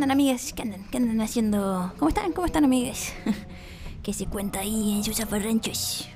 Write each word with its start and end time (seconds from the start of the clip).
¿Cómo 0.00 0.04
andan, 0.04 0.10
amigues? 0.10 0.52
¿Qué 0.52 0.62
andan, 0.62 0.84
¿Qué 0.90 0.96
andan 0.96 1.20
haciendo? 1.20 1.92
¿Cómo 1.98 2.08
están? 2.08 2.32
¿Cómo 2.32 2.46
están, 2.46 2.64
amigues? 2.64 3.12
¿Qué 4.02 4.12
se 4.12 4.26
cuenta 4.26 4.60
ahí 4.60 4.96
en 4.96 5.04
sus 5.04 5.20
afarranchos? 5.20 6.08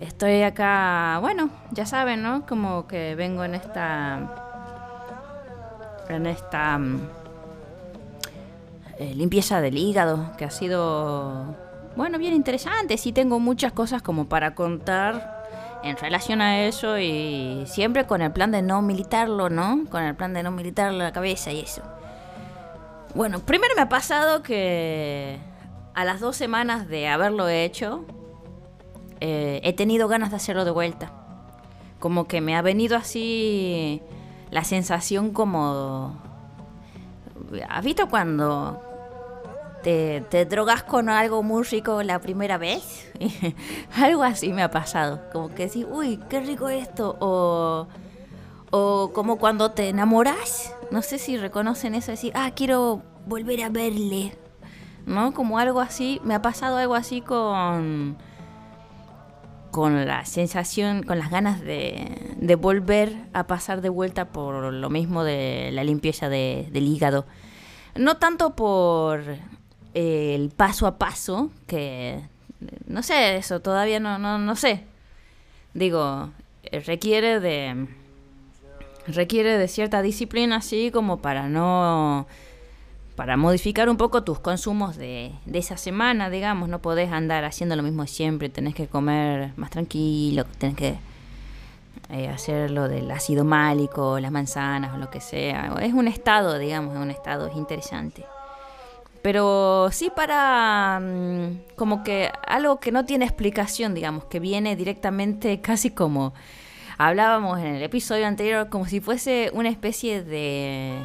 Estoy 0.00 0.42
acá, 0.42 1.18
bueno, 1.20 1.48
ya 1.70 1.86
saben, 1.86 2.22
¿no? 2.22 2.44
Como 2.46 2.86
que 2.86 3.14
vengo 3.14 3.44
en 3.44 3.54
esta... 3.54 4.34
En 6.10 6.26
esta... 6.26 6.78
mm, 6.78 7.00
eh, 8.98 9.14
limpieza 9.14 9.60
del 9.60 9.76
hígado, 9.76 10.32
que 10.36 10.44
ha 10.44 10.50
sido, 10.50 11.56
bueno, 11.96 12.18
bien 12.18 12.34
interesante. 12.34 12.96
Sí 12.98 13.12
tengo 13.12 13.40
muchas 13.40 13.72
cosas 13.72 14.02
como 14.02 14.28
para 14.28 14.54
contar 14.54 15.33
en 15.84 15.98
relación 15.98 16.40
a 16.40 16.64
eso 16.64 16.98
y 16.98 17.64
siempre 17.66 18.06
con 18.06 18.22
el 18.22 18.32
plan 18.32 18.50
de 18.50 18.62
no 18.62 18.80
militarlo, 18.80 19.50
¿no? 19.50 19.84
Con 19.90 20.02
el 20.02 20.14
plan 20.14 20.32
de 20.32 20.42
no 20.42 20.50
militarlo 20.50 20.98
la 20.98 21.12
cabeza 21.12 21.52
y 21.52 21.60
eso. 21.60 21.82
Bueno, 23.14 23.40
primero 23.40 23.74
me 23.76 23.82
ha 23.82 23.88
pasado 23.90 24.42
que 24.42 25.38
a 25.94 26.04
las 26.06 26.20
dos 26.20 26.36
semanas 26.36 26.88
de 26.88 27.06
haberlo 27.06 27.48
hecho, 27.48 28.06
eh, 29.20 29.60
he 29.62 29.74
tenido 29.74 30.08
ganas 30.08 30.30
de 30.30 30.36
hacerlo 30.36 30.64
de 30.64 30.70
vuelta. 30.70 31.12
Como 31.98 32.26
que 32.26 32.40
me 32.40 32.56
ha 32.56 32.62
venido 32.62 32.96
así 32.96 34.00
la 34.50 34.64
sensación 34.64 35.32
como... 35.32 36.18
¿Has 37.68 37.84
visto 37.84 38.08
cuando 38.08 38.82
te, 39.84 40.46
drogas 40.46 40.82
con 40.82 41.08
algo 41.08 41.42
muy 41.42 41.62
rico 41.62 42.02
la 42.02 42.20
primera 42.20 42.58
vez? 42.58 43.12
algo 43.96 44.22
así 44.22 44.52
me 44.52 44.62
ha 44.62 44.70
pasado. 44.70 45.20
Como 45.32 45.54
que 45.54 45.66
decís, 45.66 45.86
uy, 45.88 46.18
qué 46.28 46.40
rico 46.40 46.68
esto. 46.68 47.16
O, 47.20 47.86
o 48.70 49.10
como 49.12 49.36
cuando 49.36 49.70
te 49.72 49.90
enamoras. 49.90 50.74
No 50.90 51.02
sé 51.02 51.18
si 51.18 51.36
reconocen 51.36 51.94
eso, 51.94 52.10
decir, 52.10 52.32
ah, 52.34 52.52
quiero 52.56 53.02
volver 53.26 53.62
a 53.62 53.68
verle. 53.68 54.36
¿No? 55.06 55.34
Como 55.34 55.58
algo 55.58 55.80
así. 55.80 56.20
Me 56.24 56.34
ha 56.34 56.42
pasado 56.42 56.78
algo 56.78 56.94
así 56.94 57.20
con 57.20 58.16
con 59.70 60.06
la 60.06 60.24
sensación, 60.24 61.02
con 61.02 61.18
las 61.18 61.32
ganas 61.32 61.60
de, 61.60 62.36
de, 62.36 62.54
volver 62.54 63.12
a 63.32 63.48
pasar 63.48 63.80
de 63.80 63.88
vuelta 63.88 64.26
por 64.26 64.72
lo 64.72 64.88
mismo 64.88 65.24
de 65.24 65.70
la 65.72 65.82
limpieza 65.82 66.28
de, 66.28 66.68
del 66.70 66.86
hígado. 66.86 67.26
No 67.96 68.18
tanto 68.18 68.54
por 68.54 69.24
el 69.94 70.50
paso 70.50 70.86
a 70.86 70.98
paso, 70.98 71.50
que 71.66 72.20
no 72.86 73.02
sé, 73.02 73.36
eso 73.36 73.60
todavía 73.60 74.00
no, 74.00 74.18
no, 74.18 74.38
no 74.38 74.56
sé. 74.56 74.84
Digo, 75.72 76.30
requiere 76.86 77.40
de 77.40 77.86
requiere 79.06 79.58
de 79.58 79.68
cierta 79.68 80.00
disciplina 80.00 80.56
así 80.56 80.90
como 80.90 81.18
para 81.18 81.48
no 81.48 82.26
para 83.16 83.36
modificar 83.36 83.88
un 83.88 83.96
poco 83.96 84.24
tus 84.24 84.40
consumos 84.40 84.96
de, 84.96 85.32
de, 85.44 85.58
esa 85.58 85.76
semana, 85.76 86.30
digamos, 86.30 86.68
no 86.68 86.80
podés 86.80 87.12
andar 87.12 87.44
haciendo 87.44 87.76
lo 87.76 87.84
mismo 87.84 88.06
siempre, 88.08 88.48
tenés 88.48 88.74
que 88.74 88.88
comer 88.88 89.52
más 89.56 89.70
tranquilo, 89.70 90.44
tenés 90.58 90.76
que 90.76 90.98
eh, 92.10 92.28
hacer 92.28 92.72
lo 92.72 92.88
del 92.88 93.08
ácido 93.12 93.44
málico, 93.44 94.18
las 94.18 94.32
manzanas 94.32 94.94
o 94.94 94.98
lo 94.98 95.10
que 95.10 95.20
sea. 95.20 95.74
Es 95.80 95.92
un 95.92 96.08
estado, 96.08 96.58
digamos, 96.58 96.94
es 96.94 97.00
un 97.00 97.10
estado 97.10 97.50
interesante. 97.56 98.24
Pero 99.24 99.88
sí 99.90 100.12
para 100.14 101.00
mmm, 101.00 101.60
como 101.76 102.04
que 102.04 102.30
algo 102.46 102.78
que 102.78 102.92
no 102.92 103.06
tiene 103.06 103.24
explicación, 103.24 103.94
digamos, 103.94 104.26
que 104.26 104.38
viene 104.38 104.76
directamente 104.76 105.60
casi 105.62 105.88
como 105.88 106.34
hablábamos 106.98 107.58
en 107.58 107.76
el 107.76 107.82
episodio 107.82 108.26
anterior, 108.26 108.68
como 108.68 108.86
si 108.86 109.00
fuese 109.00 109.50
una 109.54 109.70
especie 109.70 110.22
de 110.22 110.98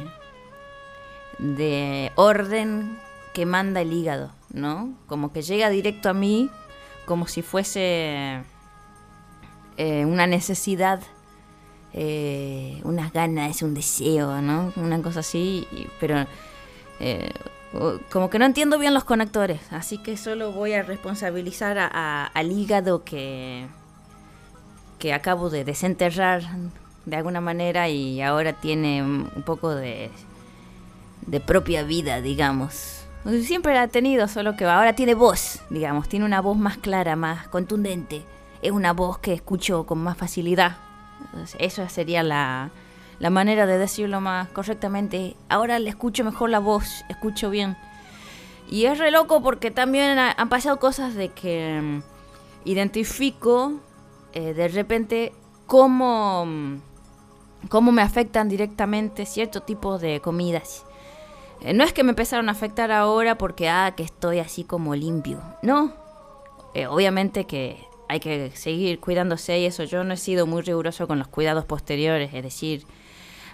de 1.38 2.12
orden 2.16 2.98
que 3.32 3.46
manda 3.46 3.80
el 3.80 3.90
hígado, 3.90 4.32
¿no? 4.52 4.92
Como 5.06 5.32
que 5.32 5.40
llega 5.40 5.70
directo 5.70 6.10
a 6.10 6.12
mí, 6.12 6.50
como 7.06 7.26
si 7.26 7.40
fuese 7.40 8.42
eh, 9.78 10.04
una 10.04 10.26
necesidad, 10.26 11.00
eh, 11.94 12.82
unas 12.84 13.14
ganas, 13.14 13.62
un 13.62 13.72
deseo, 13.72 14.42
¿no? 14.42 14.74
Una 14.76 15.00
cosa 15.00 15.20
así, 15.20 15.66
pero 15.98 16.26
eh, 16.98 17.32
como 18.10 18.30
que 18.30 18.38
no 18.38 18.46
entiendo 18.46 18.78
bien 18.78 18.94
los 18.94 19.04
conectores, 19.04 19.60
así 19.72 19.98
que 19.98 20.16
solo 20.16 20.52
voy 20.52 20.72
a 20.72 20.82
responsabilizar 20.82 21.78
a, 21.78 22.26
al 22.26 22.52
hígado 22.52 23.04
que, 23.04 23.66
que 24.98 25.12
acabo 25.12 25.50
de 25.50 25.64
desenterrar 25.64 26.42
de 27.06 27.16
alguna 27.16 27.40
manera 27.40 27.88
y 27.88 28.20
ahora 28.22 28.54
tiene 28.54 29.02
un 29.02 29.42
poco 29.44 29.74
de 29.74 30.10
de 31.26 31.40
propia 31.40 31.82
vida, 31.82 32.20
digamos. 32.20 33.04
Siempre 33.42 33.74
la 33.74 33.82
ha 33.82 33.88
tenido, 33.88 34.28
solo 34.28 34.56
que 34.56 34.64
ahora 34.64 34.94
tiene 34.94 35.14
voz, 35.14 35.60
digamos, 35.70 36.08
tiene 36.08 36.24
una 36.24 36.40
voz 36.40 36.56
más 36.56 36.78
clara, 36.78 37.16
más 37.16 37.48
contundente. 37.48 38.22
Es 38.62 38.72
una 38.72 38.92
voz 38.92 39.18
que 39.18 39.32
escucho 39.32 39.84
con 39.84 39.98
más 39.98 40.16
facilidad. 40.16 40.76
Eso 41.58 41.86
sería 41.88 42.22
la, 42.22 42.70
la 43.20 43.30
manera 43.30 43.66
de 43.66 43.78
decirlo 43.78 44.20
más 44.20 44.48
correctamente. 44.48 45.36
Ahora 45.48 45.78
le 45.78 45.90
escucho 45.90 46.24
mejor 46.24 46.50
la 46.50 46.58
voz, 46.58 47.04
escucho 47.08 47.50
bien. 47.50 47.76
Y 48.68 48.86
es 48.86 48.98
re 48.98 49.10
loco 49.10 49.42
porque 49.42 49.70
también 49.70 50.18
ha, 50.18 50.32
han 50.32 50.48
pasado 50.48 50.78
cosas 50.80 51.14
de 51.14 51.28
que 51.28 51.78
um, 51.80 52.02
identifico 52.64 53.74
eh, 54.32 54.54
de 54.54 54.68
repente 54.68 55.32
cómo, 55.66 56.46
cómo 57.68 57.92
me 57.92 58.02
afectan 58.02 58.48
directamente 58.48 59.26
cierto 59.26 59.60
tipo 59.60 59.98
de 59.98 60.20
comidas. 60.20 60.84
Eh, 61.60 61.74
no 61.74 61.84
es 61.84 61.92
que 61.92 62.04
me 62.04 62.10
empezaron 62.10 62.48
a 62.48 62.52
afectar 62.52 62.90
ahora 62.90 63.36
porque, 63.36 63.68
ah, 63.68 63.92
que 63.96 64.02
estoy 64.02 64.38
así 64.38 64.64
como 64.64 64.94
limpio. 64.94 65.42
No. 65.62 65.92
Eh, 66.74 66.86
obviamente 66.86 67.44
que 67.44 67.84
hay 68.08 68.20
que 68.20 68.50
seguir 68.54 68.98
cuidándose 68.98 69.58
y 69.58 69.66
eso. 69.66 69.84
Yo 69.84 70.04
no 70.04 70.14
he 70.14 70.16
sido 70.16 70.46
muy 70.46 70.62
riguroso 70.62 71.06
con 71.06 71.18
los 71.18 71.28
cuidados 71.28 71.64
posteriores. 71.64 72.32
Es 72.32 72.42
decir, 72.42 72.86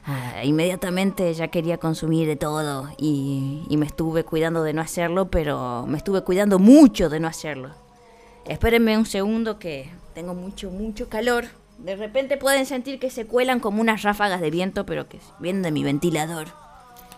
ah, 0.06 0.44
inmediatamente 0.44 1.32
ya 1.34 1.48
quería 1.48 1.78
consumir 1.78 2.26
de 2.26 2.36
todo 2.36 2.88
y, 2.98 3.66
me 3.70 3.86
estuve 3.86 4.24
cuidando 4.24 4.62
de 4.62 4.72
no 4.72 4.80
hacerlo, 4.80 5.30
pero 5.30 5.84
me 5.86 5.98
estuve 5.98 6.22
cuidando 6.22 6.58
mucho 6.58 7.08
de 7.08 7.20
no 7.20 7.28
hacerlo. 7.28 7.70
Espérenme 8.46 8.96
un 8.96 9.06
segundo 9.06 9.58
que 9.58 9.90
tengo 10.14 10.34
mucho, 10.34 10.70
mucho 10.70 11.08
calor. 11.08 11.46
De 11.78 11.96
repente 11.96 12.36
pueden 12.36 12.64
sentir 12.64 12.98
que 12.98 13.10
se 13.10 13.26
cuelan 13.26 13.60
como 13.60 13.80
unas 13.80 14.02
ráfagas 14.02 14.40
de 14.40 14.50
viento, 14.50 14.86
pero 14.86 15.08
que 15.08 15.20
vienen 15.40 15.62
de 15.62 15.72
mi 15.72 15.84
ventilador. 15.84 16.48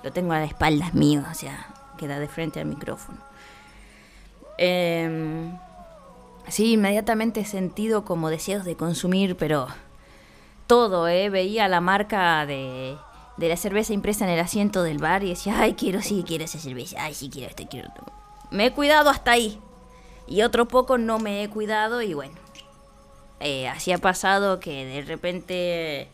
Lo 0.02 0.12
tengo 0.12 0.32
a 0.32 0.40
las 0.40 0.48
espaldas 0.48 0.94
mío, 0.94 1.22
o 1.30 1.34
sea, 1.34 1.74
queda 1.96 2.18
de 2.18 2.28
frente 2.28 2.60
al 2.60 2.66
micrófono. 2.66 3.18
Eh, 4.56 5.48
sí, 6.48 6.72
inmediatamente 6.72 7.40
he 7.40 7.44
sentido 7.44 8.04
como 8.04 8.30
deseos 8.30 8.64
de 8.64 8.76
consumir, 8.76 9.36
pero 9.36 9.68
todo, 10.68 11.08
¿eh? 11.08 11.30
Veía 11.30 11.66
la 11.66 11.80
marca 11.80 12.46
de, 12.46 12.96
de 13.36 13.48
la 13.48 13.56
cerveza 13.56 13.92
impresa 13.92 14.24
en 14.24 14.30
el 14.30 14.38
asiento 14.38 14.84
del 14.84 14.98
bar 14.98 15.24
y 15.24 15.30
decía, 15.30 15.58
ay, 15.60 15.74
quiero, 15.74 16.00
sí, 16.02 16.24
quiero 16.24 16.44
esa 16.44 16.60
cerveza, 16.60 16.98
ay, 17.00 17.14
sí, 17.14 17.30
quiero 17.30 17.48
esto, 17.48 17.64
quiero. 17.68 17.90
Me 18.52 18.66
he 18.66 18.72
cuidado 18.72 19.10
hasta 19.10 19.32
ahí. 19.32 19.58
Y 20.28 20.42
otro 20.42 20.68
poco 20.68 20.98
no 20.98 21.18
me 21.18 21.42
he 21.42 21.48
cuidado 21.48 22.02
y 22.02 22.12
bueno, 22.12 22.34
eh, 23.40 23.66
así 23.66 23.92
ha 23.92 23.98
pasado 23.98 24.60
que 24.60 24.84
de 24.84 25.02
repente 25.02 26.08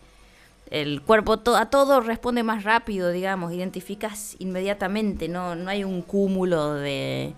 el 0.71 1.03
cuerpo 1.03 1.41
a 1.57 1.67
todo 1.67 2.01
responde 2.01 2.45
más 2.45 2.63
rápido, 2.63 3.11
digamos, 3.11 3.53
identificas 3.53 4.37
inmediatamente, 4.39 5.29
no, 5.29 5.57
no 5.57 5.69
hay 5.69 5.83
un 5.83 6.03
cúmulo 6.03 6.75
de, 6.75 7.35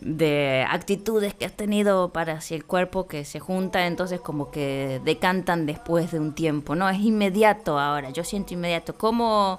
de 0.00 0.66
actitudes 0.68 1.34
que 1.34 1.46
has 1.46 1.56
tenido 1.56 2.10
para 2.10 2.40
si 2.40 2.54
el 2.54 2.64
cuerpo 2.64 3.06
que 3.06 3.24
se 3.24 3.40
junta, 3.40 3.86
entonces 3.86 4.20
como 4.20 4.50
que 4.50 5.00
decantan 5.04 5.66
después 5.66 6.12
de 6.12 6.20
un 6.20 6.34
tiempo, 6.34 6.74
¿no? 6.74 6.88
Es 6.88 7.00
inmediato 7.00 7.78
ahora, 7.78 8.10
yo 8.10 8.22
siento 8.24 8.54
inmediato, 8.54 8.94
como 8.94 9.58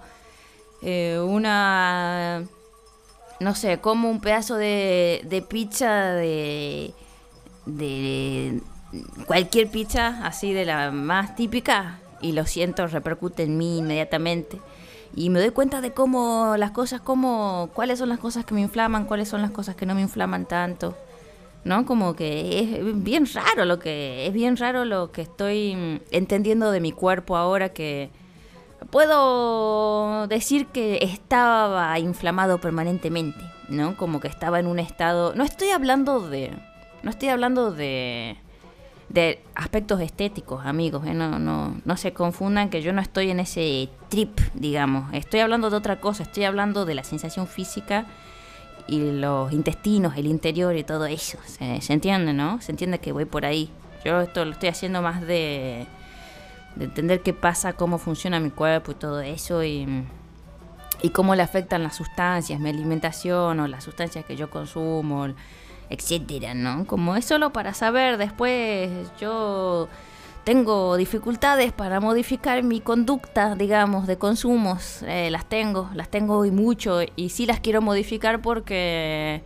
eh, 0.82 1.20
una, 1.26 2.44
no 3.40 3.56
sé, 3.56 3.80
como 3.80 4.10
un 4.10 4.22
pedazo 4.22 4.56
de, 4.56 5.22
de 5.26 5.42
pizza 5.42 6.14
de, 6.14 6.94
de 7.66 8.62
cualquier 9.26 9.70
pizza, 9.70 10.20
así 10.24 10.54
de 10.54 10.66
la 10.66 10.92
más 10.92 11.36
típica, 11.36 12.00
y 12.22 12.32
lo 12.32 12.46
siento, 12.46 12.88
repercute 12.88 13.44
en 13.44 13.58
mí 13.58 13.80
inmediatamente. 13.80 14.60
Y 15.18 15.32
me 15.32 15.40
doy 15.40 15.50
cuenta 15.50 15.82
de 15.82 15.94
cómo 15.94 16.54
las 16.60 16.70
cosas, 16.70 17.02
cómo, 17.02 17.72
cuáles 17.74 17.98
son 17.98 18.08
las 18.08 18.20
cosas 18.20 18.46
que 18.46 18.54
me 18.54 18.62
inflaman, 18.62 19.06
cuáles 19.06 19.28
son 19.28 19.42
las 19.42 19.50
cosas 19.50 19.76
que 19.76 19.88
no 19.88 19.96
me 19.96 20.02
inflaman 20.02 20.46
tanto. 20.46 20.96
¿No? 21.64 21.88
Como 21.88 22.16
que 22.16 22.60
es 22.60 23.04
bien 23.04 23.26
raro 23.34 23.66
lo 23.66 23.80
que, 23.80 24.28
es 24.28 24.34
bien 24.34 24.58
raro 24.58 24.86
lo 24.86 25.12
que 25.12 25.24
estoy 25.24 26.00
entendiendo 26.12 26.70
de 26.70 26.80
mi 26.82 26.92
cuerpo 26.92 27.36
ahora 27.36 27.70
que 27.70 28.12
puedo 28.92 30.28
decir 30.28 30.68
que 30.68 31.00
estaba 31.02 31.98
inflamado 31.98 32.60
permanentemente, 32.60 33.42
¿no? 33.70 33.98
Como 33.98 34.20
que 34.20 34.28
estaba 34.28 34.60
en 34.60 34.68
un 34.68 34.78
estado, 34.78 35.34
no 35.34 35.44
estoy 35.44 35.70
hablando 35.70 36.30
de, 36.30 36.52
no 37.02 37.10
estoy 37.10 37.30
hablando 37.30 37.72
de 37.72 38.38
de 39.10 39.42
aspectos 39.56 40.02
estéticos, 40.02 40.66
amigos. 40.66 41.06
¿eh? 41.06 41.14
No, 41.14 41.40
no, 41.40 41.76
no 41.84 41.98
se 41.98 42.14
confundan 42.14 42.70
que 42.70 42.82
yo 42.82 42.94
no 42.94 43.02
estoy 43.02 43.30
en 43.30 43.40
ese 43.40 43.90
trip, 44.10 44.40
digamos. 44.54 45.14
Estoy 45.14 45.40
hablando 45.40 45.70
de 45.70 45.78
otra 45.78 46.00
cosa, 46.00 46.24
estoy 46.24 46.44
hablando 46.44 46.86
de 46.86 46.96
la 46.96 47.04
sensación 47.04 47.48
física 47.48 48.06
y 48.88 49.12
los 49.12 49.52
intestinos, 49.52 50.18
el 50.18 50.28
interior 50.28 50.76
y 50.76 50.84
todo 50.84 51.06
eso. 51.06 51.38
¿Se, 51.46 51.94
entiende, 51.94 52.34
no? 52.34 52.62
Se 52.62 52.72
entiende 52.72 53.00
que 53.00 53.12
voy 53.12 53.26
por 53.26 53.46
ahí. 53.46 53.70
Yo 54.04 54.22
esto 54.22 54.46
lo 54.46 54.52
estoy 54.52 54.70
haciendo 54.70 55.02
más 55.02 55.22
de, 55.22 55.86
de 56.76 56.86
entender 56.86 57.22
qué 57.22 57.34
pasa, 57.34 57.74
cómo 57.74 57.98
funciona 57.98 58.40
mi 58.40 58.52
cuerpo 58.52 58.92
y 58.92 58.96
todo 58.96 59.22
eso 59.22 59.64
y, 59.64 60.06
y 61.02 61.10
cómo 61.10 61.36
le 61.36 61.44
afectan 61.44 61.84
las 61.84 61.96
sustancias, 61.96 62.60
mi 62.60 62.70
alimentación 62.70 63.60
o 63.60 63.68
las 63.68 63.84
sustancias 63.84 64.26
que 64.26 64.36
yo 64.36 64.50
consumo 64.50 65.28
etcétera, 65.90 66.54
¿no? 66.54 66.86
Como 66.86 67.16
es 67.16 67.26
solo 67.26 67.52
para 67.52 67.74
saber, 67.74 68.18
después 68.18 68.90
yo 69.20 69.88
tengo 70.44 70.96
dificultades 70.96 71.74
para 71.74 72.00
modificar 72.00 72.64
mi 72.64 72.80
conducta, 72.80 73.56
digamos, 73.56 74.08
de 74.08 74.18
consumos, 74.18 75.04
eh, 75.04 75.30
las 75.30 75.46
tengo, 75.46 75.90
las 75.94 76.10
tengo 76.10 76.38
hoy 76.38 76.52
mucho 76.52 77.02
y 77.16 77.30
sí 77.30 77.46
las 77.46 77.60
quiero 77.60 77.82
modificar 77.82 78.42
porque 78.42 79.44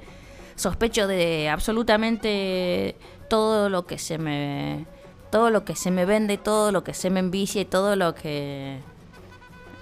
sospecho 0.56 1.08
de 1.08 1.50
absolutamente 1.50 2.96
todo 3.30 3.70
lo 3.70 3.88
que 3.88 3.98
se 3.98 4.18
me 4.20 4.86
todo 5.32 5.50
lo 5.50 5.64
que 5.66 5.76
se 5.76 5.90
me 5.90 6.06
vende, 6.06 6.38
todo 6.38 6.72
lo 6.72 6.84
que 6.84 6.94
se 6.94 7.10
me 7.10 7.20
envicia 7.20 7.62
y 7.62 7.66
todo 7.66 7.96
lo 7.96 8.14
que 8.14 8.80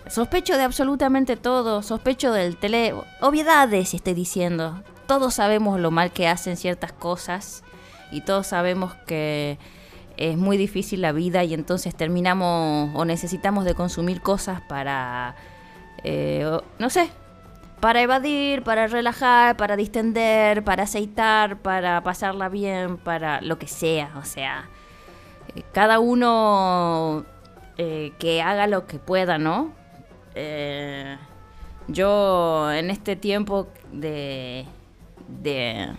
sospecho 0.09 0.57
de 0.57 0.63
absolutamente 0.63 1.37
todo, 1.37 1.81
sospecho 1.81 2.31
del 2.33 2.57
tele 2.57 2.93
obviedades 3.21 3.93
estoy 3.93 4.13
diciendo, 4.13 4.81
todos 5.07 5.35
sabemos 5.35 5.79
lo 5.79 5.91
mal 5.91 6.11
que 6.11 6.27
hacen 6.27 6.57
ciertas 6.57 6.91
cosas 6.91 7.63
y 8.11 8.21
todos 8.21 8.47
sabemos 8.47 8.95
que 9.05 9.57
es 10.17 10.37
muy 10.37 10.57
difícil 10.57 11.01
la 11.01 11.11
vida 11.11 11.43
y 11.43 11.53
entonces 11.53 11.95
terminamos 11.95 12.91
o 12.93 13.05
necesitamos 13.05 13.65
de 13.65 13.73
consumir 13.73 14.21
cosas 14.21 14.61
para, 14.61 15.35
eh, 16.03 16.59
no 16.77 16.89
sé, 16.89 17.09
para 17.79 18.01
evadir, 18.01 18.63
para 18.63 18.87
relajar, 18.87 19.55
para 19.55 19.77
distender, 19.77 20.63
para 20.63 20.83
aceitar, 20.83 21.59
para 21.59 22.03
pasarla 22.03 22.49
bien, 22.49 22.97
para 22.97 23.39
lo 23.41 23.57
que 23.57 23.67
sea. 23.67 24.11
O 24.17 24.25
sea, 24.25 24.67
eh, 25.55 25.63
cada 25.71 25.99
uno 25.99 27.25
eh, 27.77 28.11
que 28.19 28.41
haga 28.41 28.67
lo 28.67 28.87
que 28.87 28.99
pueda, 28.99 29.37
¿no? 29.37 29.78
Yo 31.87 32.71
en 32.71 32.89
este 32.89 33.15
tiempo 33.15 33.67
de 33.91 34.65
de 35.41 35.89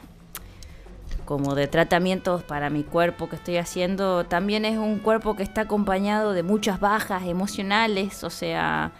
como 1.25 1.55
de 1.55 1.69
tratamientos 1.69 2.43
para 2.43 2.71
mi 2.71 2.82
cuerpo 2.82 3.29
que 3.29 3.37
estoy 3.37 3.56
haciendo, 3.56 4.27
también 4.27 4.65
es 4.65 4.77
un 4.77 4.99
cuerpo 4.99 5.37
que 5.37 5.44
está 5.44 5.61
acompañado 5.61 6.32
de 6.32 6.43
muchas 6.43 6.81
bajas 6.81 7.23
emocionales, 7.25 8.25
o 8.25 8.31
sea, 8.31 8.91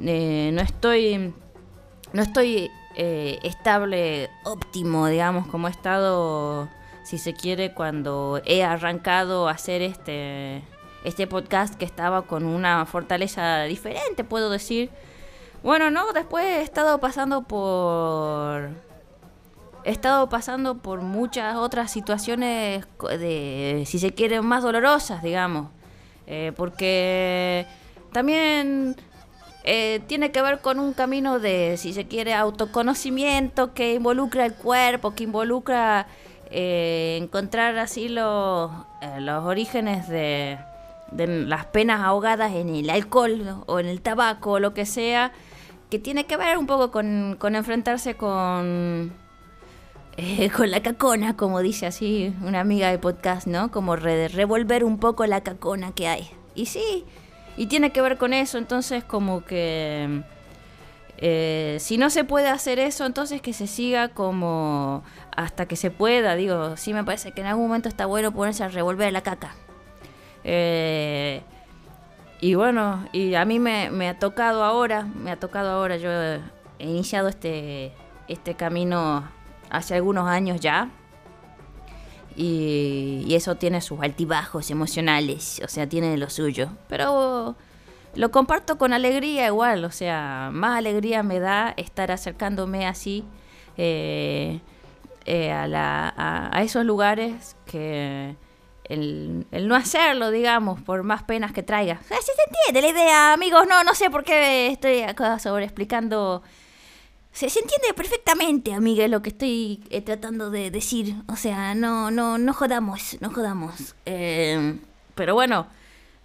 eh, 0.00 0.50
no 0.54 0.62
estoy, 0.62 1.34
no 2.14 2.22
estoy 2.22 2.70
eh, 2.96 3.38
estable, 3.42 4.30
óptimo, 4.44 5.06
digamos, 5.08 5.48
como 5.48 5.68
he 5.68 5.70
estado, 5.70 6.70
si 7.02 7.18
se 7.18 7.34
quiere, 7.34 7.74
cuando 7.74 8.40
he 8.46 8.64
arrancado 8.64 9.46
a 9.46 9.52
hacer 9.52 9.82
este, 9.82 10.62
este 11.04 11.26
podcast 11.26 11.74
que 11.74 11.84
estaba 11.84 12.22
con 12.22 12.44
una 12.44 12.86
fortaleza 12.86 13.62
diferente, 13.64 14.24
puedo 14.24 14.50
decir. 14.50 14.90
Bueno, 15.62 15.90
no, 15.90 16.12
después 16.12 16.44
he 16.44 16.62
estado 16.62 16.98
pasando 16.98 17.42
por 17.42 18.70
he 19.84 19.90
estado 19.90 20.28
pasando 20.28 20.78
por 20.78 21.00
muchas 21.00 21.56
otras 21.56 21.90
situaciones 21.90 22.86
de, 23.00 23.84
si 23.86 23.98
se 23.98 24.12
quiere, 24.12 24.40
más 24.42 24.62
dolorosas, 24.62 25.22
digamos. 25.22 25.68
Eh, 26.26 26.52
porque 26.56 27.66
también 28.12 28.96
eh, 29.64 30.00
tiene 30.06 30.30
que 30.30 30.42
ver 30.42 30.60
con 30.60 30.78
un 30.78 30.92
camino 30.92 31.38
de, 31.38 31.76
si 31.76 31.92
se 31.92 32.06
quiere, 32.06 32.34
autoconocimiento 32.34 33.74
que 33.74 33.94
involucra 33.94 34.46
el 34.46 34.54
cuerpo, 34.54 35.14
que 35.14 35.24
involucra 35.24 36.06
eh, 36.50 37.18
encontrar 37.20 37.78
así 37.78 38.08
los, 38.08 38.70
los 39.18 39.44
orígenes 39.44 40.08
de, 40.08 40.58
de 41.10 41.26
las 41.26 41.66
penas 41.66 42.00
ahogadas 42.00 42.52
en 42.52 42.68
el 42.74 42.90
alcohol 42.90 43.62
o 43.66 43.80
en 43.80 43.86
el 43.86 44.00
tabaco 44.00 44.52
o 44.52 44.58
lo 44.60 44.74
que 44.74 44.86
sea, 44.86 45.32
que 45.90 45.98
tiene 45.98 46.24
que 46.26 46.36
ver 46.36 46.58
un 46.58 46.66
poco 46.66 46.90
con, 46.90 47.38
enfrentarse 47.54 48.14
con 48.14 49.12
eh, 50.16 50.50
con 50.50 50.70
la 50.70 50.82
cacona, 50.82 51.36
como 51.36 51.60
dice 51.60 51.86
así 51.86 52.34
una 52.42 52.60
amiga 52.60 52.90
de 52.90 52.98
podcast, 52.98 53.46
¿no? 53.46 53.70
Como 53.70 53.96
revolver 53.96 54.84
un 54.84 54.98
poco 54.98 55.26
la 55.26 55.42
cacona 55.42 55.92
que 55.92 56.08
hay. 56.08 56.30
Y 56.54 56.66
sí, 56.66 57.04
y 57.56 57.66
tiene 57.66 57.90
que 57.90 58.02
ver 58.02 58.18
con 58.18 58.32
eso, 58.32 58.58
entonces 58.58 59.04
como 59.04 59.44
que... 59.44 60.22
Eh, 61.22 61.76
si 61.80 61.98
no 61.98 62.08
se 62.08 62.24
puede 62.24 62.48
hacer 62.48 62.78
eso, 62.78 63.04
entonces 63.04 63.42
que 63.42 63.52
se 63.52 63.66
siga 63.66 64.08
como 64.08 65.04
hasta 65.36 65.66
que 65.66 65.76
se 65.76 65.90
pueda. 65.90 66.34
Digo, 66.34 66.78
sí 66.78 66.94
me 66.94 67.04
parece 67.04 67.32
que 67.32 67.42
en 67.42 67.48
algún 67.48 67.66
momento 67.66 67.90
está 67.90 68.06
bueno 68.06 68.32
ponerse 68.32 68.64
a 68.64 68.68
revolver 68.68 69.12
la 69.12 69.20
caca. 69.20 69.54
Eh, 70.44 71.42
y 72.40 72.54
bueno, 72.54 73.06
y 73.12 73.34
a 73.34 73.44
mí 73.44 73.58
me, 73.58 74.08
ha 74.08 74.18
tocado 74.18 74.64
ahora, 74.64 75.04
me 75.04 75.30
ha 75.30 75.38
tocado 75.38 75.70
ahora, 75.70 75.98
yo 75.98 76.10
he 76.10 76.40
iniciado 76.78 77.28
este, 77.28 77.92
este 78.28 78.54
camino 78.54 79.28
hace 79.68 79.94
algunos 79.94 80.26
años 80.26 80.60
ya. 80.60 80.90
Y, 82.36 83.26
eso 83.34 83.56
tiene 83.56 83.80
sus 83.80 84.00
altibajos 84.00 84.70
emocionales, 84.70 85.60
o 85.64 85.68
sea, 85.68 85.86
tiene 85.88 86.16
lo 86.16 86.30
suyo. 86.30 86.70
Pero 86.88 87.56
lo 88.14 88.30
comparto 88.30 88.78
con 88.78 88.92
alegría 88.92 89.46
igual, 89.46 89.84
o 89.84 89.90
sea, 89.90 90.50
más 90.52 90.78
alegría 90.78 91.22
me 91.22 91.40
da 91.40 91.74
estar 91.76 92.10
acercándome 92.10 92.86
así 92.86 93.24
eh, 93.76 94.60
eh, 95.26 95.52
a, 95.52 96.50
a, 96.56 96.62
esos 96.62 96.84
lugares 96.84 97.56
que 97.66 98.36
el, 98.90 99.46
el, 99.50 99.68
no 99.68 99.74
hacerlo, 99.74 100.30
digamos, 100.30 100.80
por 100.82 101.02
más 101.02 101.22
penas 101.22 101.52
que 101.52 101.62
traiga. 101.62 102.00
Así 102.10 102.32
se 102.36 102.42
entiende 102.46 102.82
la 102.82 102.88
idea, 102.88 103.32
amigos. 103.32 103.66
No, 103.68 103.84
no 103.84 103.94
sé 103.94 104.10
por 104.10 104.24
qué 104.24 104.68
estoy 104.68 105.02
acá 105.02 105.38
sobre 105.38 105.64
explicando 105.64 106.42
se, 107.32 107.46
entiende 107.46 107.94
perfectamente, 107.94 108.74
amiga, 108.74 109.06
lo 109.08 109.22
que 109.22 109.30
estoy 109.30 109.82
eh, 109.90 110.02
tratando 110.02 110.50
de 110.50 110.70
decir. 110.70 111.14
O 111.28 111.36
sea, 111.36 111.74
no, 111.74 112.10
no, 112.10 112.38
no 112.38 112.52
jodamos, 112.52 113.16
no 113.20 113.32
jodamos. 113.32 113.94
Eh, 114.04 114.78
pero 115.14 115.34
bueno, 115.34 115.66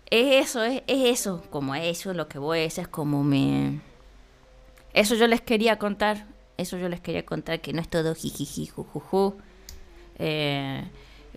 es 0.10 0.50
eso, 0.50 0.64
es, 0.64 0.84
eso, 0.88 1.44
como 1.52 1.76
eso 1.76 2.14
lo 2.14 2.28
que 2.28 2.40
voy, 2.40 2.60
eso 2.60 2.82
es 2.82 2.88
como 2.88 3.24
me... 3.24 3.82
Eso 4.94 5.16
yo 5.16 5.28
les 5.28 5.42
quería 5.42 5.78
contar, 5.78 6.26
eso 6.58 6.78
yo 6.78 6.90
les 6.90 7.02
quería 7.02 7.26
contar, 7.26 7.62
que 7.62 7.74
no 7.74 7.82
es 7.82 7.90
todo 7.90 8.16
jijiji, 8.16 8.68
jujuju. 8.68 9.36
Eh, 10.18 10.84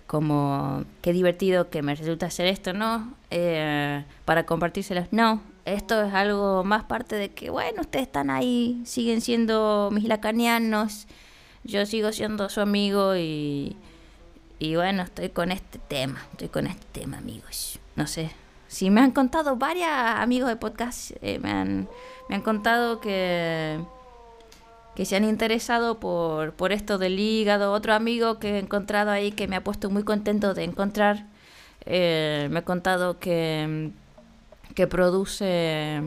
como 0.09 0.85
qué 1.03 1.13
divertido 1.13 1.69
que 1.69 1.83
me 1.83 1.93
resulta 1.93 2.25
hacer 2.25 2.47
esto, 2.47 2.73
¿no? 2.73 3.13
Eh, 3.29 4.03
para 4.25 4.47
compartírselos, 4.47 5.05
no. 5.11 5.39
Esto 5.65 6.01
es 6.01 6.11
algo 6.15 6.63
más 6.63 6.85
parte 6.85 7.15
de 7.15 7.29
que, 7.29 7.51
bueno, 7.51 7.81
ustedes 7.81 8.07
están 8.07 8.31
ahí, 8.31 8.81
siguen 8.85 9.21
siendo 9.21 9.89
mis 9.91 10.05
lacanianos, 10.05 11.05
yo 11.63 11.85
sigo 11.85 12.11
siendo 12.11 12.49
su 12.49 12.59
amigo 12.59 13.15
y, 13.15 13.77
y 14.57 14.75
bueno, 14.75 15.03
estoy 15.03 15.29
con 15.29 15.51
este 15.51 15.77
tema, 15.77 16.25
estoy 16.31 16.47
con 16.47 16.65
este 16.65 16.87
tema, 16.91 17.19
amigos. 17.19 17.77
No 17.95 18.07
sé, 18.07 18.31
si 18.67 18.89
me 18.89 19.01
han 19.01 19.11
contado 19.11 19.57
varios 19.57 19.89
amigos 19.91 20.49
de 20.49 20.55
podcast, 20.55 21.11
eh, 21.21 21.37
me, 21.37 21.51
han, 21.51 21.87
me 22.29 22.35
han 22.35 22.41
contado 22.41 22.99
que 22.99 23.79
que 24.99 25.05
se 25.05 25.15
han 25.15 25.23
interesado 25.23 25.97
por, 25.97 26.51
por 26.51 26.73
esto 26.73 26.97
del 26.97 27.17
hígado. 27.21 27.71
Otro 27.71 27.93
amigo 27.93 28.37
que 28.37 28.55
he 28.55 28.59
encontrado 28.59 29.11
ahí 29.11 29.31
que 29.31 29.47
me 29.47 29.55
ha 29.55 29.63
puesto 29.63 29.89
muy 29.89 30.03
contento 30.03 30.53
de 30.53 30.65
encontrar, 30.65 31.25
eh, 31.85 32.49
me 32.51 32.59
ha 32.59 32.65
contado 32.65 33.17
que, 33.17 33.91
que 34.75 34.87
produce, 34.87 36.01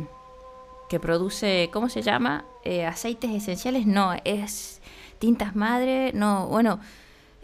que 0.91 1.01
produce, 1.01 1.71
¿cómo 1.73 1.89
se 1.89 2.03
llama? 2.03 2.45
Eh, 2.67 2.85
aceites 2.85 3.31
esenciales, 3.31 3.87
no, 3.87 4.13
es 4.25 4.83
tintas 5.19 5.57
madre, 5.57 6.13
no, 6.13 6.49
bueno, 6.49 6.79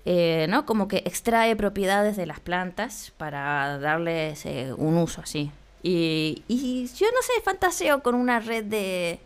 eh, 0.05 0.45
¿no? 0.51 0.67
Como 0.67 0.87
que 0.87 0.99
extrae 0.99 1.57
propiedades 1.57 2.19
de 2.19 2.27
las 2.27 2.41
plantas 2.41 3.15
para 3.17 3.79
darles 3.79 4.45
un 4.77 4.99
uso 4.99 5.23
así. 5.23 5.51
Y, 5.83 6.43
y 6.47 6.89
yo 6.89 7.07
no 7.07 7.23
sé, 7.23 7.41
fantaseo 7.43 8.03
con 8.03 8.17
una 8.17 8.39
red 8.39 8.67
de, 8.67 9.21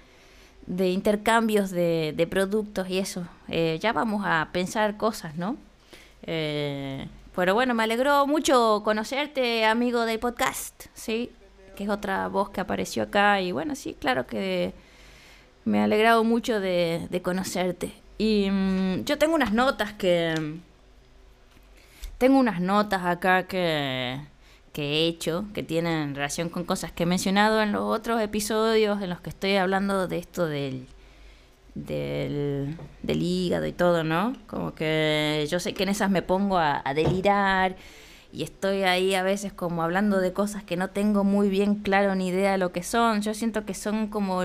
de 0.66 0.90
intercambios 0.90 1.71
de, 1.71 2.14
de 2.16 2.26
productos 2.26 2.88
y 2.88 2.99
eso. 2.99 3.26
Eh, 3.49 3.78
ya 3.81 3.92
vamos 3.92 4.23
a 4.25 4.49
pensar 4.52 4.97
cosas, 4.97 5.37
¿no? 5.37 5.57
Eh, 6.23 7.09
pero 7.35 7.54
bueno, 7.54 7.75
me 7.75 7.83
alegró 7.83 8.26
mucho 8.26 8.83
conocerte, 8.85 9.64
amigo 9.64 10.04
del 10.04 10.19
podcast, 10.19 10.87
¿sí? 10.95 11.31
Que 11.76 11.85
es 11.85 11.90
otra 11.90 12.28
voz 12.28 12.50
que 12.50 12.61
apareció 12.61 13.04
acá. 13.04 13.40
Y 13.40 13.52
bueno, 13.52 13.75
sí, 13.75 13.97
claro 13.99 14.26
que 14.26 14.75
me 15.64 15.81
ha 15.81 15.85
alegrado 15.85 16.25
mucho 16.25 16.61
de, 16.61 17.21
conocerte. 17.23 17.92
Y 18.19 18.50
mm, 18.50 19.04
yo 19.04 19.19
tengo 19.19 19.35
unas 19.35 19.52
notas 19.52 19.92
que... 19.95 20.35
tengo 22.19 22.38
unas 22.38 22.61
notas 22.61 23.04
acá 23.04 23.45
que, 23.47 24.21
que 24.73 24.83
he 24.83 25.07
hecho, 25.07 25.45
que 25.55 25.62
tienen 25.62 26.14
relación 26.14 26.49
con 26.49 26.64
cosas 26.64 26.93
que 26.93 27.02
he 27.05 27.07
mencionado 27.07 27.62
en 27.62 27.73
los 27.73 27.83
otros 27.83 28.21
episodios 28.21 29.02
en 29.02 29.11
los 29.11 29.21
que 29.21 29.31
estoy 29.31 29.57
hablando 29.57 30.09
de 30.09 30.19
esto 30.19 30.47
del, 30.47 30.87
del, 31.75 32.76
del 33.02 33.23
hígado 33.23 33.67
y 33.67 33.73
todo, 33.73 34.05
¿no? 34.05 34.35
Como 34.47 34.75
que 34.75 35.47
yo 35.50 35.61
sé 35.61 35.75
que 35.75 35.83
en 35.85 35.91
esas 35.91 36.11
me 36.11 36.23
pongo 36.23 36.59
a, 36.59 36.83
delirar 36.95 37.76
y 38.33 38.43
estoy 38.45 38.83
ahí 38.85 39.14
a 39.14 39.23
veces 39.23 39.52
como 39.52 39.83
hablando 39.83 40.21
de 40.21 40.33
cosas 40.33 40.64
que 40.64 40.76
no 40.76 40.88
tengo 40.88 41.23
muy 41.25 41.49
bien 41.50 41.76
claro 41.76 42.14
ni 42.14 42.29
idea 42.29 42.52
de 42.52 42.59
lo 42.59 42.73
que 42.73 42.83
son. 42.83 43.21
Yo 43.23 43.35
siento 43.35 43.67
que 43.67 43.75
son 43.75 44.09
como 44.09 44.43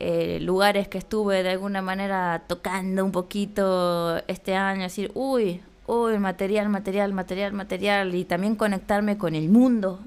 eh, 0.00 0.38
lugares 0.40 0.88
que 0.88 0.98
estuve 0.98 1.42
de 1.42 1.50
alguna 1.50 1.82
manera 1.82 2.44
tocando 2.48 3.04
un 3.04 3.12
poquito 3.12 4.18
este 4.26 4.56
año, 4.56 4.82
decir, 4.82 5.12
uy, 5.14 5.60
uy, 5.88 6.18
material, 6.18 6.68
material, 6.68 7.12
material, 7.12 7.52
material, 7.54 8.14
y 8.14 8.24
también 8.24 8.54
conectarme 8.54 9.18
con 9.18 9.34
el 9.34 9.48
mundo, 9.48 9.98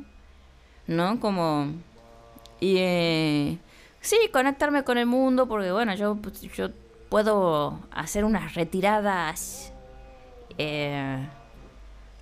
¿no? 0.88 1.20
Como... 1.20 1.74
Y... 2.60 2.76
Eh, 2.78 3.58
sí, 4.00 4.18
conectarme 4.32 4.84
con 4.84 4.98
el 5.00 5.08
mundo, 5.08 5.48
porque 5.48 5.72
bueno, 5.72 5.96
yo, 5.96 6.18
yo 6.56 6.70
puedo 7.10 7.80
hacer 7.92 8.24
unas 8.24 8.54
retiradas... 8.54 9.74
Eh, 10.58 11.28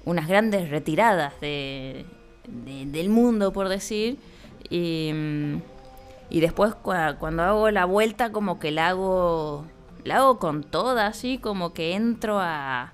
unas 0.05 0.27
grandes 0.27 0.69
retiradas 0.69 1.33
de, 1.41 2.05
del 2.47 3.09
mundo, 3.09 3.51
por 3.51 3.67
decir, 3.67 4.17
y, 4.69 5.11
y 6.29 6.39
después 6.39 6.73
cuando 6.73 7.43
hago 7.43 7.69
la 7.69 7.85
vuelta 7.85 8.31
como 8.31 8.59
que 8.59 8.71
la 8.71 8.89
hago, 8.89 9.65
la 10.05 10.17
hago 10.17 10.39
con 10.39 10.63
toda, 10.63 11.07
así 11.07 11.37
como 11.37 11.73
que 11.73 11.93
entro 11.93 12.39
a, 12.39 12.93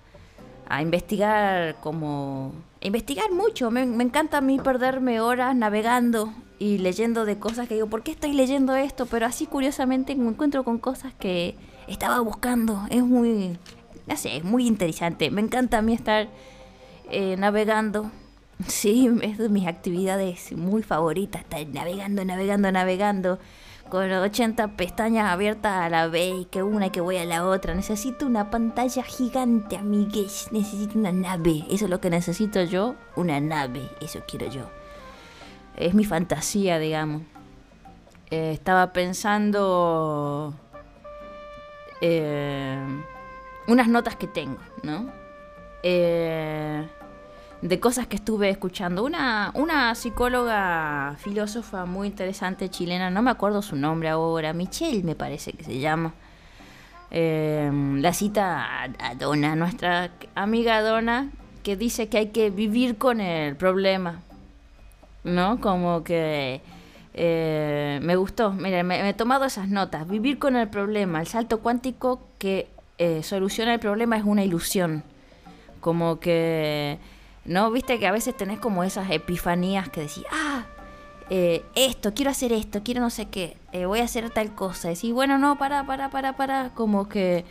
a 0.68 0.82
investigar 0.82 1.76
como... 1.82 2.54
investigar 2.82 3.32
mucho, 3.32 3.72
me, 3.72 3.86
me 3.86 4.04
encanta 4.04 4.38
a 4.38 4.42
mí 4.42 4.60
perderme 4.60 5.20
horas 5.20 5.56
navegando 5.56 6.34
y 6.60 6.78
leyendo 6.78 7.26
de 7.26 7.38
cosas 7.38 7.68
que 7.68 7.76
digo, 7.76 7.88
¿por 7.88 8.04
qué 8.04 8.12
estoy 8.12 8.34
leyendo 8.34 8.76
esto? 8.76 9.06
Pero 9.06 9.26
así 9.26 9.46
curiosamente 9.46 10.16
me 10.16 10.30
encuentro 10.30 10.64
con 10.64 10.78
cosas 10.78 11.14
que 11.20 11.56
estaba 11.88 12.20
buscando. 12.22 12.86
Es 12.90 13.04
muy, 13.04 13.58
no 14.08 14.18
sé, 14.18 14.38
es 14.38 14.44
muy 14.44 14.68
interesante. 14.68 15.30
Me 15.32 15.42
encanta 15.42 15.80
a 15.80 15.82
mí 15.82 15.94
estar 15.94 16.30
eh, 17.12 17.36
navegando. 17.38 18.12
Sí, 18.68 19.10
es 19.22 19.38
de 19.38 19.50
mis 19.50 19.68
actividades 19.68 20.54
muy 20.54 20.82
favoritas, 20.82 21.42
estar 21.42 21.68
navegando, 21.68 22.24
navegando, 22.24 22.72
navegando, 22.72 23.40
con 23.90 24.12
80 24.12 24.70
pestañas 24.76 25.32
abiertas 25.32 25.74
a 25.74 25.90
la 25.90 26.08
vez, 26.08 26.48
que 26.48 26.64
una 26.64 26.88
y 26.88 26.90
que 26.90 27.02
voy 27.02 27.18
a 27.18 27.26
la 27.26 27.46
otra. 27.46 27.76
Necesito 27.76 28.26
una 28.26 28.50
pantalla 28.50 29.04
gigante, 29.04 29.78
amigues. 29.78 30.50
Necesito 30.52 30.98
una 30.98 31.12
nave. 31.12 31.66
Eso 31.70 31.86
es 31.86 31.92
lo 31.92 32.02
que 32.02 32.10
necesito 32.10 32.64
yo, 32.64 32.96
una 33.16 33.40
nave. 33.40 33.90
Eso 34.02 34.22
quiero 34.28 34.48
yo. 34.48 34.70
Es 35.76 35.94
mi 35.94 36.06
fantasía, 36.06 36.80
digamos. 36.80 37.24
Eh, 38.32 38.52
estaba 38.54 38.92
pensando 38.92 40.54
eh, 42.02 42.80
unas 43.68 43.88
notas 43.88 44.16
que 44.16 44.28
tengo, 44.28 44.60
¿no? 44.84 45.12
Eh, 45.84 46.88
de 47.68 47.80
cosas 47.80 48.06
que 48.06 48.16
estuve 48.16 48.50
escuchando. 48.50 49.04
Una, 49.04 49.52
una 49.56 49.96
psicóloga, 49.96 51.16
filósofa 51.18 51.86
muy 51.86 52.08
interesante 52.08 52.70
chilena, 52.70 53.10
no 53.10 53.24
me 53.24 53.32
acuerdo 53.32 53.64
su 53.64 53.76
nombre 53.76 54.10
ahora, 54.10 54.54
Michelle 54.54 55.04
me 55.04 55.16
parece 55.16 55.52
que 55.54 55.64
se 55.64 55.80
llama. 55.80 56.14
Eh, 57.10 57.72
la 58.02 58.14
cita 58.14 58.84
a, 58.84 59.16
Donna, 59.16 59.56
nuestra 59.56 60.12
amiga 60.36 60.82
Donna, 60.82 61.32
que 61.64 61.76
dice 61.76 62.08
que 62.08 62.20
hay 62.20 62.28
que 62.28 62.52
vivir 62.52 62.98
con 62.98 63.20
el 63.20 63.56
problema. 63.56 64.22
¿No? 65.24 65.60
Como 65.60 66.04
que 66.04 66.62
eh, 67.16 68.00
me 68.04 68.16
gustó. 68.16 68.52
Mira, 68.54 68.84
me, 68.84 69.10
he 69.10 69.14
tomado 69.16 69.46
esas 69.46 69.70
notas. 69.70 70.08
Vivir 70.08 70.38
con 70.38 70.56
el 70.56 70.68
problema. 70.68 71.20
El 71.20 71.26
salto 71.26 71.62
cuántico 71.62 72.22
que 72.38 72.68
soluciona 73.24 73.74
el 73.74 73.80
problema 73.80 74.18
es 74.18 74.24
una 74.24 74.44
ilusión. 74.44 75.04
Como 75.82 76.20
que, 76.20 77.00
¿no? 77.46 77.72
Viste 77.72 78.00
que 78.00 78.08
a 78.08 78.12
veces 78.12 78.36
tenés 78.36 78.60
como 78.60 78.84
esas 78.84 79.10
epifanías 79.12 79.90
que 79.90 80.02
decís, 80.02 80.26
ah, 80.32 80.66
eh, 81.30 81.64
esto, 81.76 82.14
quiero 82.14 82.32
hacer 82.32 82.52
esto, 82.52 82.82
quiero 82.84 83.02
no 83.02 83.10
sé 83.10 83.28
qué, 83.28 83.58
eh, 83.72 83.86
voy 83.86 84.00
a 84.00 84.04
hacer 84.04 84.30
tal 84.30 84.54
cosa. 84.54 84.90
Decís, 84.90 85.14
bueno, 85.14 85.38
no, 85.38 85.58
para, 85.58 85.86
para, 85.86 86.10
para, 86.10 86.36
para, 86.36 86.70
como 86.74 87.08
que 87.08 87.46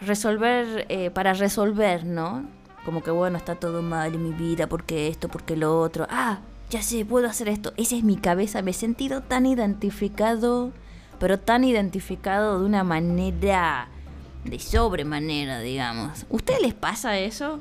resolver, 0.00 0.86
eh, 0.88 1.10
para 1.10 1.32
resolver, 1.34 2.04
¿no? 2.04 2.44
Como 2.84 3.02
que, 3.02 3.10
bueno, 3.10 3.38
está 3.38 3.54
todo 3.54 3.80
mal 3.80 4.14
en 4.14 4.22
mi 4.22 4.32
vida, 4.32 4.66
porque 4.66 5.08
esto, 5.08 5.28
porque 5.28 5.56
lo 5.56 5.80
otro. 5.80 6.06
Ah, 6.10 6.40
ya 6.70 6.82
sé, 6.82 7.04
puedo 7.04 7.28
hacer 7.28 7.48
esto. 7.48 7.72
Esa 7.76 7.96
es 7.96 8.04
mi 8.04 8.16
cabeza, 8.16 8.60
me 8.60 8.72
he 8.72 8.74
sentido 8.74 9.22
tan 9.22 9.46
identificado, 9.46 10.72
pero 11.18 11.38
tan 11.38 11.64
identificado 11.64 12.58
de 12.58 12.66
una 12.66 12.84
manera 12.84 13.88
de 14.44 14.58
sobremanera, 14.58 15.60
digamos. 15.60 16.26
¿Ustedes 16.28 16.60
les 16.60 16.74
pasa 16.74 17.18
eso? 17.18 17.60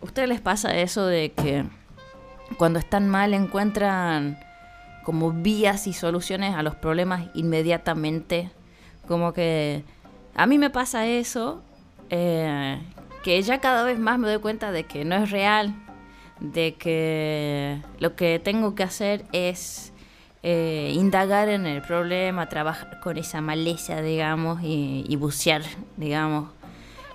¿Ustedes 0.00 0.28
les 0.28 0.40
pasa 0.40 0.76
eso 0.76 1.06
de 1.06 1.32
que 1.32 1.64
cuando 2.56 2.78
están 2.78 3.08
mal 3.08 3.34
encuentran 3.34 4.38
como 5.04 5.30
vías 5.30 5.86
y 5.86 5.92
soluciones 5.92 6.54
a 6.54 6.62
los 6.62 6.74
problemas 6.74 7.28
inmediatamente? 7.34 8.50
Como 9.06 9.32
que 9.34 9.84
a 10.34 10.46
mí 10.46 10.56
me 10.56 10.70
pasa 10.70 11.06
eso, 11.06 11.62
eh, 12.08 12.78
que 13.22 13.42
ya 13.42 13.60
cada 13.60 13.84
vez 13.84 13.98
más 13.98 14.18
me 14.18 14.28
doy 14.28 14.38
cuenta 14.38 14.72
de 14.72 14.84
que 14.84 15.04
no 15.04 15.16
es 15.16 15.30
real, 15.30 15.74
de 16.40 16.74
que 16.74 17.82
lo 17.98 18.16
que 18.16 18.38
tengo 18.38 18.74
que 18.74 18.84
hacer 18.84 19.26
es 19.32 19.92
eh, 20.42 20.92
indagar 20.94 21.50
en 21.50 21.66
el 21.66 21.82
problema, 21.82 22.48
trabajar 22.48 23.00
con 23.00 23.18
esa 23.18 23.42
maleza, 23.42 24.00
digamos, 24.00 24.60
y 24.62 25.14
bucear, 25.16 25.62
digamos, 25.98 26.48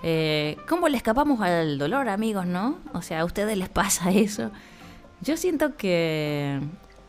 eh, 0.08 0.56
¿Cómo 0.68 0.88
le 0.88 0.96
escapamos 0.96 1.40
al 1.40 1.78
dolor, 1.78 2.08
amigos, 2.08 2.46
no? 2.46 2.78
O 2.92 3.02
sea, 3.02 3.22
a 3.22 3.24
ustedes 3.24 3.58
les 3.58 3.68
pasa 3.68 4.10
eso. 4.12 4.52
Yo 5.20 5.36
siento 5.36 5.76
que, 5.76 6.60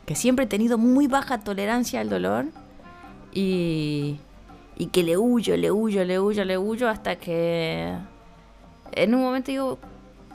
que 0.08 0.16
siempre 0.16 0.46
he 0.46 0.48
tenido 0.48 0.80
muy 0.80 1.06
baja 1.06 1.38
tolerancia 1.38 2.01
al 2.01 2.10
dolor 2.10 2.46
y, 3.32 4.18
y 4.77 4.88
que 4.88 5.04
le 5.04 5.16
huyo, 5.16 5.56
le 5.58 5.72
huyo, 5.72 6.06
le 6.06 6.20
huyo, 6.20 6.44
le 6.44 6.58
huyo 6.58 6.89
hasta 6.89 7.18
que 7.18 7.94
en 8.94 9.13
un 9.13 9.22
momento 9.22 9.51
digo, 9.51 9.77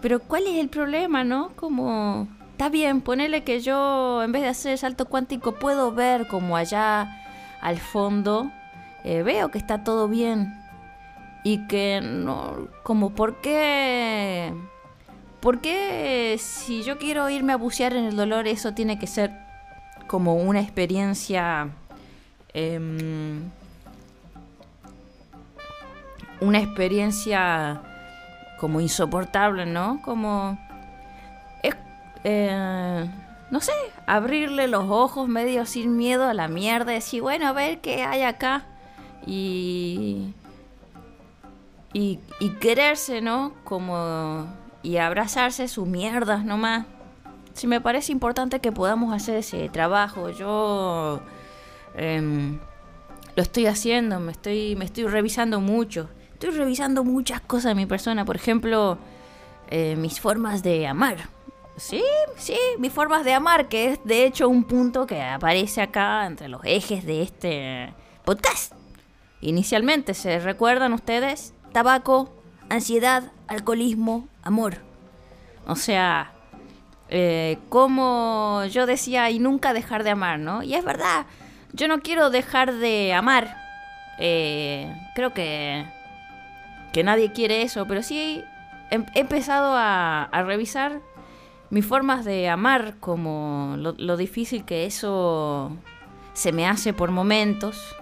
pero 0.01 0.21
¿cuál 0.21 0.47
es 0.47 0.61
el 0.61 0.69
problema, 0.69 1.25
no? 1.25 1.51
Como, 1.57 2.29
está 2.53 2.69
bien, 2.69 3.01
ponele 3.01 3.43
que 3.43 3.59
yo 3.59 4.23
en 4.23 4.31
vez 4.31 4.43
de 4.43 4.49
hacer 4.49 4.73
el 4.73 4.79
salto 4.79 5.07
cuántico 5.07 5.59
puedo 5.59 5.91
ver 5.91 6.29
como 6.29 6.57
allá 6.57 7.09
al 7.61 7.79
fondo, 7.79 8.53
eh, 9.03 9.25
veo 9.25 9.51
que 9.51 9.59
está 9.59 9.83
todo 9.83 10.07
bien, 10.07 10.62
y 11.45 11.67
que 11.67 12.01
no, 12.03 12.69
como 12.83 13.15
por 13.15 13.41
qué, 13.41 14.55
por 15.41 15.61
qué 15.61 16.37
si 16.39 16.83
yo 16.83 16.99
quiero 16.99 17.29
irme 17.29 17.53
a 17.53 17.57
bucear 17.57 17.95
en 17.95 18.05
el 18.05 18.17
dolor 18.17 18.47
eso 18.47 18.75
tiene 18.75 18.99
que 18.99 19.07
ser 19.07 19.33
como 20.07 20.35
una 20.35 20.61
experiencia, 20.61 21.69
em, 22.55 23.51
una 26.41 26.59
experiencia 26.61 27.83
como 28.59 28.81
insoportable, 28.81 29.67
¿no? 29.67 30.01
Como 30.03 30.59
eh, 32.25 33.11
no 33.51 33.61
sé, 33.61 33.73
abrirle 34.07 34.69
los 34.69 34.85
ojos 34.89 35.29
medio 35.29 35.67
sin 35.67 35.97
miedo 35.97 36.25
a 36.25 36.35
la 36.35 36.49
mierda 36.49 36.93
decir, 36.93 37.23
bueno, 37.23 37.49
a 37.49 37.53
ver 37.53 37.81
qué 37.81 38.03
hay 38.03 38.23
acá. 38.23 38.65
Y 39.27 40.35
y, 41.93 42.19
quererse, 42.61 43.21
¿no? 43.21 43.53
Como 43.65 44.47
y 44.83 44.97
abrazarse 44.97 45.69
sus 45.69 45.87
mierdas 45.87 46.45
nomás. 46.45 46.87
Sí 47.55 47.67
me 47.67 47.81
parece 47.81 48.13
importante 48.13 48.61
que 48.61 48.73
podamos 48.73 49.15
hacer 49.15 49.37
ese 49.37 49.69
trabajo. 49.69 50.31
Yo 50.31 51.21
em, 51.95 52.59
lo 53.37 53.43
estoy 53.43 53.67
haciendo, 53.67 54.19
me 54.21 54.33
estoy, 54.33 54.75
me 54.77 54.85
estoy 54.85 55.05
revisando 55.05 55.61
mucho. 55.61 56.09
Estoy 56.33 56.51
revisando 56.51 57.05
muchas 57.05 57.41
cosas 57.41 57.71
de 57.71 57.75
mi 57.75 57.87
persona, 57.87 58.25
por 58.25 58.37
ejemplo, 58.37 58.99
eh, 59.71 59.95
mis 59.97 60.21
formas 60.21 60.63
de 60.63 60.87
amar. 60.87 61.29
Sí, 61.77 62.03
sí, 62.37 62.57
mis 62.79 62.93
formas 62.93 63.25
de 63.25 63.33
amar, 63.33 63.69
que 63.69 63.93
es 63.93 64.05
de 64.05 64.27
hecho 64.27 64.49
un 64.49 64.65
punto 64.65 65.07
que 65.07 65.23
aparece 65.23 65.81
acá 65.81 66.27
entre 66.27 66.49
los 66.49 66.61
ejes 66.65 67.05
de 67.07 67.23
este 67.23 67.95
podcast. 68.25 68.73
Inicialmente, 69.41 70.15
¿se 70.15 70.39
recuerdan 70.39 70.93
ustedes? 70.93 71.55
Tabaco, 71.73 72.33
ansiedad, 72.69 73.33
alcoholismo, 73.49 74.29
amor. 74.43 74.79
O 75.67 75.77
sea, 75.77 76.33
eh, 77.09 77.59
como 77.69 78.65
yo 78.71 78.87
decía, 78.87 79.31
y 79.31 79.39
nunca 79.39 79.73
dejar 79.73 80.05
de 80.05 80.11
amar, 80.11 80.39
¿no? 80.39 80.63
Y 80.63 80.75
es 80.75 80.85
verdad, 80.85 81.27
yo 81.73 81.89
no 81.89 82.01
quiero 82.01 82.31
dejar 82.31 82.73
de 82.75 83.13
amar. 83.13 83.57
Eh, 84.19 84.95
creo 85.15 85.33
que, 85.33 85.85
que 86.93 87.05
nadie 87.05 87.33
quiere 87.33 87.63
eso, 87.63 87.87
pero 87.87 88.03
sí 88.03 88.43
he, 88.91 89.05
empezado 89.19 89.75
a, 89.77 90.29
revisar 90.47 91.01
mis 91.71 91.87
formas 91.87 92.25
de 92.25 92.49
amar, 92.49 92.97
como 93.01 93.77
lo, 93.79 94.17
difícil 94.17 94.65
que 94.65 94.87
eso 94.87 95.77
se 96.35 96.53
me 96.53 96.67
hace 96.67 96.93
por 96.93 97.11
momentos 97.11 97.95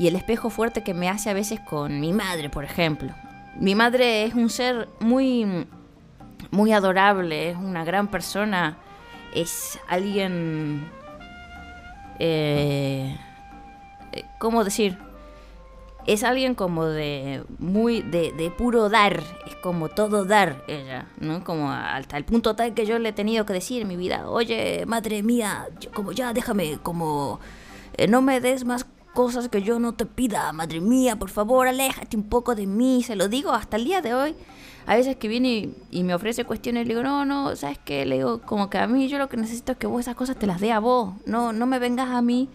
y 0.00 0.08
el 0.08 0.16
espejo 0.16 0.48
fuerte 0.48 0.82
que 0.82 0.94
me 0.94 1.10
hace 1.10 1.28
a 1.28 1.34
veces 1.34 1.60
con 1.60 2.00
mi 2.00 2.14
madre, 2.14 2.48
por 2.48 2.64
ejemplo. 2.64 3.12
Mi 3.56 3.74
madre 3.74 4.24
es 4.24 4.32
un 4.32 4.48
ser 4.48 4.88
muy, 4.98 5.66
muy 6.50 6.72
adorable, 6.72 7.50
es 7.50 7.56
una 7.58 7.84
gran 7.84 8.08
persona, 8.08 8.78
es 9.34 9.78
alguien, 9.88 10.88
eh, 12.18 13.14
¿cómo 14.38 14.64
decir? 14.64 14.96
es 16.06 16.24
alguien 16.24 16.54
como 16.54 16.86
de 16.86 17.44
muy 17.58 18.00
de, 18.00 18.32
de, 18.32 18.50
puro 18.50 18.88
dar, 18.88 19.20
es 19.46 19.54
como 19.56 19.90
todo 19.90 20.24
dar 20.24 20.64
ella, 20.66 21.08
¿no? 21.20 21.44
Como 21.44 21.70
hasta 21.70 22.16
el 22.16 22.24
punto 22.24 22.56
tal 22.56 22.72
que 22.72 22.86
yo 22.86 22.98
le 22.98 23.10
he 23.10 23.12
tenido 23.12 23.44
que 23.44 23.52
decir 23.52 23.82
en 23.82 23.88
mi 23.88 23.96
vida, 23.96 24.30
oye, 24.30 24.86
madre 24.86 25.22
mía, 25.22 25.68
como 25.92 26.12
ya 26.12 26.32
déjame, 26.32 26.78
como 26.82 27.38
eh, 27.98 28.08
no 28.08 28.22
me 28.22 28.40
des 28.40 28.64
más 28.64 28.86
cosas 29.14 29.48
que 29.48 29.62
yo 29.62 29.78
no 29.78 29.94
te 29.94 30.06
pida, 30.06 30.52
madre 30.52 30.80
mía, 30.80 31.16
por 31.16 31.30
favor, 31.30 31.68
aléjate 31.68 32.16
un 32.16 32.24
poco 32.24 32.54
de 32.54 32.66
mí, 32.66 33.02
se 33.02 33.16
lo 33.16 33.28
digo 33.28 33.52
hasta 33.52 33.76
el 33.76 33.84
día 33.84 34.00
de 34.00 34.14
hoy. 34.14 34.34
A 34.86 34.96
veces 34.96 35.16
que 35.16 35.28
viene 35.28 35.70
y, 35.90 36.02
me 36.02 36.14
ofrece 36.14 36.44
cuestiones, 36.44 36.86
le 36.86 36.94
digo, 36.94 37.02
no, 37.02 37.24
no, 37.24 37.54
¿sabes 37.54 37.78
qué? 37.84 38.06
Le 38.06 38.16
digo, 38.16 38.40
como 38.40 38.70
que 38.70 38.78
a 38.78 38.86
mí 38.86 39.08
yo 39.08 39.18
lo 39.18 39.28
que 39.28 39.36
necesito 39.36 39.72
es 39.72 39.78
que 39.78 39.86
vos 39.86 40.00
esas 40.00 40.16
cosas 40.16 40.36
te 40.36 40.46
las 40.46 40.60
dé 40.60 40.72
a 40.72 40.80
vos, 40.80 41.14
no, 41.26 41.52
no 41.52 41.66
me 41.66 41.78
vengas 41.78 42.08
a 42.10 42.22
mí 42.22 42.48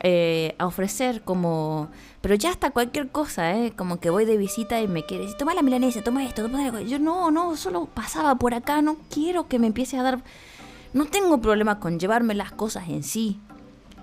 eh, 0.00 0.54
a 0.58 0.66
ofrecer 0.66 1.22
como... 1.22 1.88
Pero 2.20 2.34
ya 2.34 2.50
hasta 2.50 2.70
cualquier 2.70 3.08
cosa, 3.08 3.56
¿eh? 3.56 3.72
Como 3.74 4.00
que 4.00 4.10
voy 4.10 4.24
de 4.24 4.36
visita 4.36 4.80
y 4.80 4.88
me 4.88 5.04
quiere 5.04 5.24
decir, 5.24 5.38
toma 5.38 5.54
la 5.54 5.62
milanesa, 5.62 6.02
toma 6.02 6.24
esto, 6.24 6.42
toma 6.42 6.64
algo. 6.64 6.80
Yo 6.80 6.98
no, 6.98 7.30
no, 7.30 7.56
solo 7.56 7.86
pasaba 7.86 8.34
por 8.34 8.54
acá, 8.54 8.82
no 8.82 8.96
quiero 9.10 9.48
que 9.48 9.58
me 9.58 9.68
empiece 9.68 9.96
a 9.96 10.02
dar... 10.02 10.22
No 10.92 11.04
tengo 11.04 11.40
problema 11.40 11.80
con 11.80 11.98
llevarme 11.98 12.34
las 12.34 12.52
cosas 12.52 12.88
en 12.88 13.02
sí. 13.02 13.40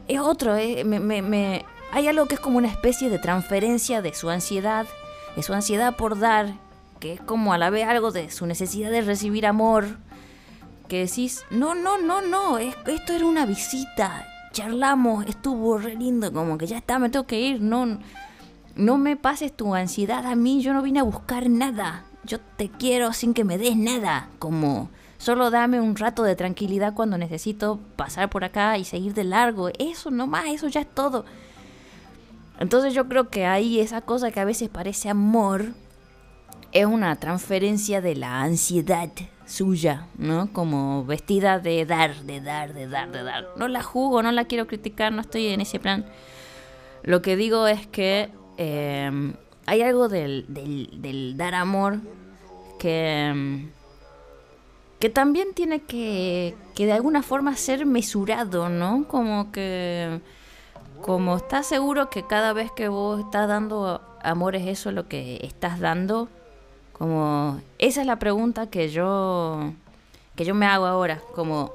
Es 0.07 0.19
otro, 0.19 0.55
¿eh? 0.55 0.83
me, 0.83 1.00
me, 1.00 1.21
me... 1.21 1.65
Hay 1.91 2.07
algo 2.07 2.25
que 2.27 2.35
es 2.35 2.39
como 2.39 2.57
una 2.57 2.67
especie 2.67 3.09
de 3.09 3.19
transferencia 3.19 4.01
de 4.01 4.13
su 4.13 4.29
ansiedad, 4.29 4.85
de 5.35 5.43
su 5.43 5.53
ansiedad 5.53 5.95
por 5.95 6.19
dar, 6.19 6.53
que 7.00 7.13
es 7.13 7.21
como 7.21 7.53
a 7.53 7.57
la 7.57 7.69
vez 7.69 7.88
algo 7.88 8.12
de 8.12 8.29
su 8.29 8.45
necesidad 8.45 8.91
de 8.91 9.01
recibir 9.01 9.45
amor, 9.45 9.97
que 10.88 11.05
decís, 11.05 11.45
no, 11.50 11.74
no, 11.74 11.97
no, 11.97 12.21
no, 12.21 12.57
esto 12.57 13.13
era 13.13 13.25
una 13.25 13.45
visita, 13.45 14.27
charlamos, 14.51 15.25
estuvo 15.25 15.77
re 15.77 15.95
lindo, 15.95 16.31
como 16.31 16.57
que 16.57 16.67
ya 16.67 16.77
está, 16.77 17.00
me 17.00 17.09
tengo 17.09 17.25
que 17.25 17.39
ir, 17.39 17.62
no, 17.62 18.00
no 18.75 18.97
me 18.97 19.15
pases 19.15 19.55
tu 19.55 19.74
ansiedad 19.74 20.25
a 20.25 20.35
mí, 20.35 20.62
yo 20.62 20.74
no 20.74 20.81
vine 20.81 21.00
a 21.00 21.03
buscar 21.03 21.50
nada, 21.50 22.05
yo 22.24 22.39
te 22.39 22.69
quiero 22.69 23.13
sin 23.13 23.33
que 23.33 23.43
me 23.43 23.57
des 23.57 23.75
nada, 23.75 24.29
como 24.38 24.89
solo 25.17 25.51
dame 25.51 25.79
un 25.79 25.95
rato 25.95 26.24
de 26.24 26.36
tranquilidad 26.36 26.93
cuando 26.93 27.17
necesito 27.17 27.79
pasar 27.95 28.29
por 28.29 28.43
acá 28.43 28.77
y 28.77 28.84
seguir 28.84 29.13
de 29.13 29.24
largo, 29.24 29.69
eso 29.79 30.12
nomás, 30.12 30.45
eso 30.48 30.67
ya 30.67 30.81
es 30.81 30.93
todo. 30.93 31.25
Entonces 32.60 32.93
yo 32.93 33.07
creo 33.07 33.29
que 33.29 33.45
ahí 33.45 33.79
esa 33.79 34.01
cosa 34.01 34.31
que 34.31 34.39
a 34.39 34.45
veces 34.45 34.69
parece 34.69 35.10
amor 35.10 35.74
es 36.72 36.86
una 36.86 37.15
transferencia 37.17 38.01
de 38.01 38.15
la 38.15 38.41
ansiedad 38.41 39.10
suya, 39.45 40.07
¿no? 40.17 40.51
Como 40.51 41.05
vestida 41.05 41.60
de 41.60 41.86
dar, 41.86 42.15
de 42.24 42.41
dar, 42.41 42.74
de 42.74 42.88
dar, 42.88 43.12
de 43.12 43.24
dar. 43.24 43.48
No 43.57 43.67
la 43.67 43.84
juzgo, 43.84 44.23
no 44.23 44.32
la 44.32 44.45
quiero 44.45 44.67
criticar, 44.67 45.12
no 45.13 45.21
estoy 45.21 45.47
en 45.47 45.62
ese 45.62 45.80
plan. 45.80 46.06
Lo 47.04 47.21
que 47.21 47.36
digo 47.36 47.67
es 47.67 47.88
que 47.88 48.30
em, 48.58 49.36
hay 49.65 49.82
algo 49.84 50.10
del, 50.10 50.45
del, 50.49 51.38
dar 51.38 51.56
amor 51.56 51.99
que, 52.80 53.69
que 55.06 55.12
también 55.12 55.54
tiene 55.54 55.82
que, 55.82 56.56
que 56.74 56.88
de 56.88 56.94
alguna 56.94 57.22
forma 57.22 57.56
ser 57.56 57.86
mesurado, 57.86 58.70
¿no? 58.70 59.08
Como 59.08 59.52
que 59.52 60.20
como 61.04 61.38
estás 61.38 61.68
seguro 61.68 62.10
que 62.10 62.26
cada 62.26 62.54
vez 62.54 62.72
que 62.72 62.88
vos 62.88 63.20
estás 63.20 63.48
dando 63.48 64.02
amor 64.24 64.56
es 64.56 64.65
eso 64.65 64.91
lo 64.91 65.08
que 65.08 65.39
estás 65.44 65.80
dando, 65.80 66.28
como, 66.91 67.62
esa 67.78 68.02
es 68.02 68.08
la 68.08 68.18
pregunta 68.18 68.72
que 68.72 68.89
yo, 68.89 69.74
que 70.36 70.44
yo 70.44 70.56
me 70.56 70.65
hago 70.65 70.88
ahora, 70.88 71.22
como, 71.36 71.72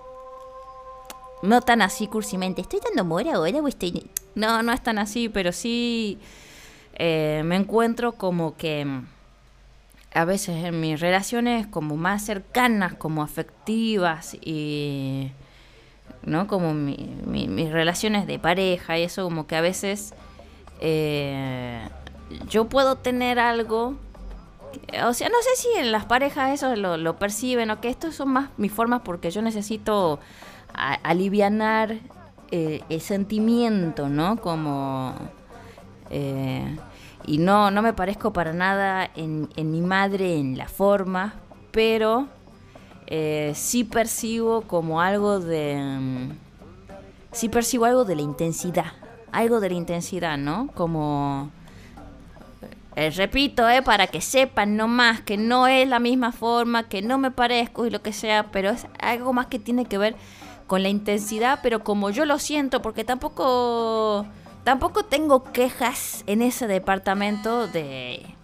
no 1.44 1.60
tan 1.60 1.82
así 1.82 2.08
cursimente, 2.08 2.62
¿estoy 2.62 2.80
dando 2.84 3.02
amor 3.02 3.28
ahora 3.28 3.60
o 3.60 3.68
estoy...? 3.68 4.10
No, 4.34 4.64
no 4.64 4.72
es 4.72 4.82
tan 4.82 4.98
así, 4.98 5.28
pero 5.28 5.52
sí 5.52 6.18
eh, 6.94 7.42
me 7.44 7.54
encuentro 7.54 8.10
como 8.10 8.56
que 8.56 8.84
a 10.12 10.24
veces 10.24 10.64
en 10.64 10.80
mis 10.80 11.00
relaciones 11.00 11.66
como 11.66 11.96
más 11.96 12.24
cercanas, 12.24 12.94
como 12.94 13.22
afectivas 13.22 14.34
y 14.40 15.30
¿no? 16.22 16.46
Como 16.46 16.74
mis 16.74 17.70
relaciones 17.70 18.26
de 18.26 18.38
pareja 18.38 18.98
y 18.98 19.04
eso 19.04 19.24
como 19.24 19.46
que 19.46 19.56
a 19.56 19.60
veces 19.60 20.12
eh, 20.80 21.88
yo 22.48 22.66
puedo 22.66 22.96
tener 22.96 23.38
algo 23.38 23.94
o 25.04 25.14
sea, 25.14 25.28
no 25.28 25.36
sé 25.42 25.62
si 25.62 25.68
en 25.78 25.90
las 25.90 26.04
parejas 26.04 26.52
eso 26.52 26.76
lo, 26.76 26.96
lo 26.96 27.16
perciben 27.16 27.70
o 27.70 27.80
que 27.80 27.88
estos 27.88 28.14
son 28.14 28.28
más 28.28 28.50
mis 28.56 28.72
formas 28.72 29.00
porque 29.04 29.30
yo 29.30 29.42
necesito 29.42 30.20
alivianar 30.74 31.98
eh, 32.50 32.82
el 32.88 33.00
sentimiento, 33.00 34.08
¿no? 34.08 34.36
Como... 34.36 35.14
Eh, 36.10 36.76
y 37.26 37.38
no, 37.38 37.70
no 37.70 37.82
me 37.82 37.92
parezco 37.92 38.32
para 38.32 38.52
nada 38.52 39.10
en, 39.14 39.48
mi 39.56 39.80
madre 39.80 40.36
en 40.36 40.56
la 40.56 40.68
forma, 40.68 41.34
pero 41.70 42.28
eh, 43.06 43.52
sí 43.54 43.84
percibo 43.84 44.62
como 44.62 45.00
algo 45.00 45.40
de... 45.40 45.76
Mm, 45.76 46.30
sí 47.32 47.48
percibo 47.48 47.84
algo 47.84 48.04
de 48.04 48.16
la 48.16 48.22
intensidad, 48.22 48.92
algo 49.32 49.60
de 49.60 49.70
la 49.70 49.76
intensidad, 49.76 50.38
¿no? 50.38 50.68
Como 50.74 51.50
eh, 52.96 53.10
repito, 53.10 53.68
eh, 53.68 53.82
para 53.82 54.08
que 54.08 54.20
sepan 54.20 54.76
no 54.76 54.88
más 54.88 55.20
que 55.20 55.36
no 55.36 55.68
es 55.68 55.88
la 55.88 56.00
misma 56.00 56.32
forma, 56.32 56.88
que 56.88 57.02
no 57.02 57.18
me 57.18 57.30
parezco 57.30 57.86
y 57.86 57.90
lo 57.90 58.02
que 58.02 58.12
sea, 58.12 58.50
pero 58.50 58.70
es 58.70 58.86
algo 58.98 59.32
más 59.32 59.46
que 59.46 59.58
tiene 59.58 59.84
que 59.84 59.96
ver 59.96 60.16
con 60.66 60.82
la 60.82 60.88
intensidad, 60.88 61.60
pero 61.62 61.84
como 61.84 62.10
yo 62.10 62.24
lo 62.24 62.38
siento, 62.38 62.82
porque 62.82 63.04
tampoco 63.04 64.26
tampoco 64.64 65.04
tengo 65.04 65.44
quejas 65.44 66.24
en 66.26 66.42
ese 66.42 66.66
departamento 66.66 67.66
de 67.66 68.34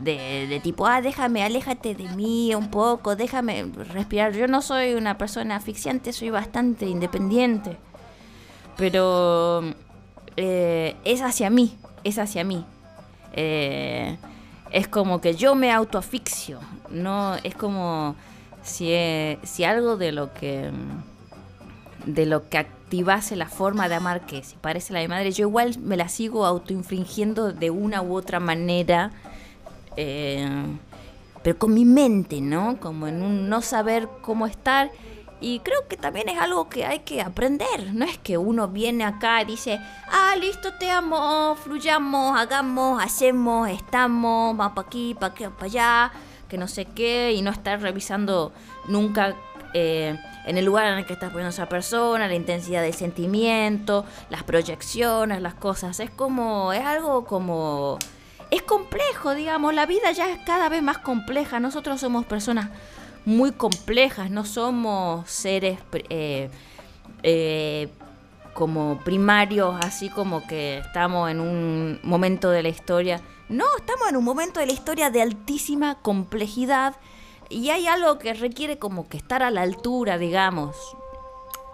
de, 0.00 0.60
tipo, 0.62 0.86
ah, 0.86 1.00
déjame, 1.00 1.42
aléjate 1.42 1.94
de 1.94 2.08
mí 2.10 2.54
un 2.54 2.70
poco, 2.70 3.16
déjame 3.16 3.64
respirar. 3.92 4.32
Yo 4.32 4.46
no 4.46 4.62
soy 4.62 4.94
una 4.94 5.18
persona 5.18 5.56
asfixiante, 5.56 6.12
soy 6.12 6.30
bastante 6.30 6.86
independiente. 6.86 7.76
Pero 8.76 9.62
eh, 10.36 10.96
es 11.04 11.22
hacia 11.22 11.50
mí, 11.50 11.76
es 12.04 12.18
hacia 12.18 12.44
mí. 12.44 12.64
Eh, 13.32 14.16
es 14.70 14.88
como 14.88 15.20
que 15.20 15.34
yo 15.34 15.54
me 15.54 15.72
autoafixio, 15.72 16.60
no 16.90 17.36
es 17.36 17.54
como 17.54 18.16
si, 18.62 18.92
eh, 18.92 19.38
si 19.42 19.64
algo 19.64 19.96
de 19.96 20.12
lo 20.12 20.32
que 20.32 20.70
de 22.04 22.26
lo 22.26 22.48
que 22.48 22.66
activase 22.86 23.34
la 23.34 23.48
forma 23.48 23.88
de 23.88 23.96
amar 23.96 24.26
que 24.26 24.44
si 24.44 24.54
parece 24.56 24.92
la 24.92 25.00
de 25.00 25.08
madre, 25.08 25.32
yo 25.32 25.48
igual 25.48 25.76
me 25.80 25.96
la 25.96 26.08
sigo 26.08 26.46
autoinfringiendo 26.46 27.52
de 27.52 27.70
una 27.70 28.00
u 28.00 28.14
otra 28.14 28.38
manera, 28.38 29.10
eh, 29.96 30.48
pero 31.42 31.58
con 31.58 31.74
mi 31.74 31.84
mente, 31.84 32.40
¿no? 32.40 32.78
Como 32.78 33.08
en 33.08 33.22
un 33.22 33.48
no 33.48 33.60
saber 33.60 34.08
cómo 34.22 34.46
estar 34.46 34.92
y 35.40 35.58
creo 35.60 35.88
que 35.88 35.96
también 35.96 36.28
es 36.28 36.38
algo 36.38 36.68
que 36.68 36.86
hay 36.86 37.00
que 37.00 37.20
aprender. 37.20 37.92
No 37.92 38.04
es 38.04 38.18
que 38.18 38.38
uno 38.38 38.68
viene 38.68 39.04
acá 39.04 39.42
y 39.42 39.46
dice, 39.46 39.80
ah, 40.08 40.36
listo, 40.40 40.74
te 40.78 40.88
amo, 40.88 41.56
fluyamos, 41.56 42.38
hagamos, 42.38 43.02
hacemos, 43.02 43.68
estamos, 43.68 44.56
vamos 44.56 44.74
para 44.74 44.86
aquí, 44.86 45.14
para 45.14 45.32
aquí, 45.32 45.44
para 45.44 45.64
allá, 45.66 46.12
que 46.48 46.58
no 46.58 46.68
sé 46.68 46.84
qué, 46.84 47.32
y 47.32 47.42
no 47.42 47.50
estar 47.50 47.80
revisando 47.80 48.52
nunca 48.88 49.34
eh, 49.74 50.18
en 50.46 50.56
el 50.56 50.64
lugar 50.64 50.86
en 50.86 50.98
el 50.98 51.06
que 51.06 51.12
estás 51.12 51.30
poniendo 51.30 51.50
esa 51.50 51.68
persona, 51.68 52.28
la 52.28 52.34
intensidad 52.34 52.82
del 52.82 52.94
sentimiento, 52.94 54.04
las 54.30 54.42
proyecciones, 54.44 55.42
las 55.42 55.54
cosas. 55.54 56.00
Es 56.00 56.10
como, 56.10 56.72
es 56.72 56.84
algo 56.84 57.24
como... 57.24 57.98
Es 58.50 58.62
complejo, 58.62 59.34
digamos, 59.34 59.74
la 59.74 59.86
vida 59.86 60.12
ya 60.12 60.30
es 60.30 60.38
cada 60.46 60.68
vez 60.68 60.82
más 60.82 60.98
compleja. 60.98 61.58
Nosotros 61.58 62.00
somos 62.00 62.24
personas 62.24 62.70
muy 63.24 63.50
complejas, 63.50 64.30
no 64.30 64.44
somos 64.44 65.28
seres 65.28 65.80
eh, 66.08 66.48
eh, 67.24 67.88
como 68.54 69.00
primarios, 69.04 69.74
así 69.84 70.08
como 70.08 70.46
que 70.46 70.78
estamos 70.78 71.28
en 71.28 71.40
un 71.40 71.98
momento 72.04 72.50
de 72.50 72.62
la 72.62 72.68
historia. 72.68 73.20
No, 73.48 73.64
estamos 73.78 74.08
en 74.08 74.16
un 74.16 74.24
momento 74.24 74.60
de 74.60 74.66
la 74.66 74.72
historia 74.72 75.10
de 75.10 75.22
altísima 75.22 75.96
complejidad 76.02 76.96
y 77.48 77.70
hay 77.70 77.86
algo 77.86 78.18
que 78.18 78.34
requiere 78.34 78.78
como 78.78 79.08
que 79.08 79.16
estar 79.16 79.42
a 79.42 79.50
la 79.50 79.62
altura, 79.62 80.18
digamos. 80.18 80.76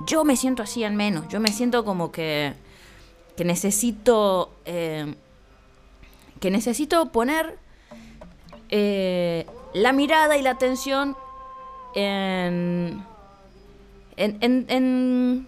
Yo 0.07 0.25
me 0.25 0.37
siento 0.37 0.63
así 0.63 0.85
al 0.85 0.95
menos, 0.95 1.29
yo 1.29 1.41
me 1.41 1.53
siento 1.53 1.85
como 1.85 2.13
que, 2.13 2.55
que 3.37 3.45
necesito... 3.45 4.51
Eh, 4.65 5.15
que 6.41 6.51
necesito 6.51 7.13
poner 7.13 7.57
la 8.69 9.93
mirada 9.93 10.37
y 10.37 10.43
la 10.43 10.51
atención 10.51 11.17
en, 11.95 13.07
en, 14.17 14.39
en, 14.41 14.67
en, 14.69 15.47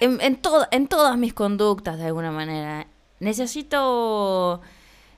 en, 0.00 0.20
en 0.20 0.88
todas 0.88 1.16
mis 1.18 1.34
conductas 1.34 1.98
de 1.98 2.06
alguna 2.06 2.32
manera. 2.32 2.88
Necesito, 3.20 4.60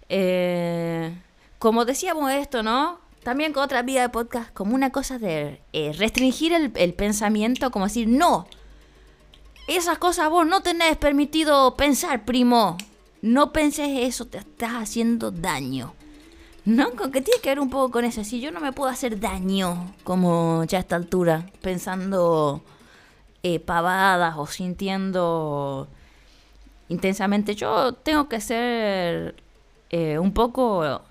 eh, 0.08 1.16
como 1.58 1.84
decíamos 1.84 2.30
esto, 2.32 2.62
¿no? 2.62 3.00
También 3.22 3.52
con 3.52 3.64
otra 3.64 3.82
vida 3.82 4.02
de 4.02 4.08
podcast, 4.08 4.52
como 4.54 4.74
una 4.74 4.90
cosa 4.90 5.18
de 5.18 5.60
eh, 5.72 5.92
restringir 5.96 6.52
el, 6.52 6.94
pensamiento, 6.94 7.70
como 7.70 7.86
decir, 7.86 8.08
no, 8.08 8.46
esas 9.66 9.98
cosas 9.98 10.30
vos 10.30 10.46
no 10.46 10.62
tenés 10.62 10.96
permitido 10.96 11.76
pensar, 11.76 12.24
primo. 12.24 12.78
No 13.20 13.52
penses 13.52 13.88
eso, 13.98 14.26
te 14.26 14.38
estás 14.38 14.72
haciendo 14.74 15.30
daño. 15.30 15.92
¿No? 16.64 16.90
Con 16.92 17.10
que 17.10 17.20
tiene 17.20 17.40
que 17.40 17.48
ver 17.48 17.60
un 17.60 17.70
poco 17.70 17.90
con 17.90 18.04
eso. 18.04 18.22
Si 18.24 18.40
yo 18.40 18.52
no 18.52 18.60
me 18.60 18.72
puedo 18.72 18.90
hacer 18.90 19.18
daño, 19.18 19.94
como 20.04 20.64
ya 20.64 20.78
a 20.78 20.80
esta 20.82 20.96
altura, 20.96 21.50
pensando 21.60 22.62
eh, 23.42 23.58
pavadas 23.58 24.36
o 24.36 24.46
sintiendo 24.46 25.88
intensamente, 26.88 27.54
yo 27.54 27.94
tengo 27.94 28.28
que 28.28 28.40
ser 28.40 29.34
eh, 29.90 30.18
un 30.18 30.32
poco 30.32 31.02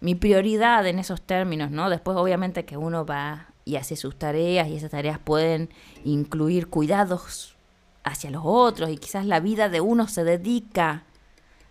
mi 0.00 0.14
prioridad 0.14 0.86
en 0.86 0.98
esos 0.98 1.20
términos, 1.22 1.70
¿no? 1.70 1.90
Después, 1.90 2.16
obviamente, 2.16 2.64
que 2.64 2.76
uno 2.76 3.04
va 3.04 3.48
y 3.64 3.76
hace 3.76 3.96
sus 3.96 4.16
tareas 4.16 4.68
y 4.68 4.76
esas 4.76 4.90
tareas 4.90 5.18
pueden 5.18 5.68
incluir 6.04 6.68
cuidados 6.68 7.56
hacia 8.04 8.30
los 8.30 8.42
otros 8.44 8.88
y 8.90 8.96
quizás 8.96 9.26
la 9.26 9.40
vida 9.40 9.68
de 9.68 9.80
uno 9.82 10.08
se 10.08 10.24
dedica 10.24 11.02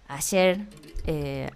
a 0.08 0.16
hacer 0.16 0.68
eh, 1.08 1.50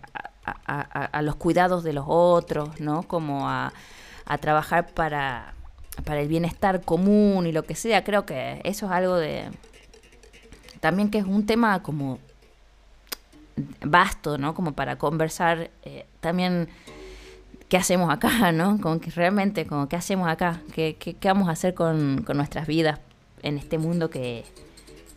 a, 0.44 1.22
los 1.22 1.36
cuidados 1.36 1.84
de 1.84 1.94
los 1.94 2.06
otros, 2.08 2.80
¿no? 2.80 3.04
Como 3.04 3.48
a, 3.48 3.72
trabajar 4.40 4.88
para, 4.94 5.54
para 6.06 6.22
el 6.22 6.30
bienestar 6.30 6.82
común 6.82 7.46
y 7.48 7.52
lo 7.52 7.64
que 7.64 7.76
sea. 7.76 8.04
Creo 8.04 8.26
que 8.26 8.62
eso 8.64 8.86
es 8.86 8.92
algo 8.94 9.18
de... 9.18 9.50
También 10.82 11.10
que 11.10 11.20
es 11.20 11.26
un 11.26 11.46
tema 11.46 11.82
como 11.82 12.20
vasto, 13.82 14.38
¿no? 14.38 14.54
Como 14.54 14.74
para 14.74 14.98
conversar 14.98 15.70
eh, 15.84 16.06
también 16.20 16.68
qué 17.70 17.78
hacemos 17.78 18.12
acá, 18.12 18.52
¿no? 18.52 18.82
Como 18.82 19.00
que 19.00 19.12
realmente, 19.12 19.66
como 19.66 19.88
qué 19.88 19.96
hacemos 19.96 20.28
acá, 20.28 20.60
qué, 20.74 20.96
qué, 20.98 21.16
vamos 21.24 21.48
a 21.48 21.52
hacer 21.52 21.74
con, 21.74 22.24
con, 22.24 22.36
nuestras 22.36 22.68
vidas 22.68 23.00
en 23.44 23.58
este 23.58 23.78
mundo 23.78 24.10
que, 24.10 24.44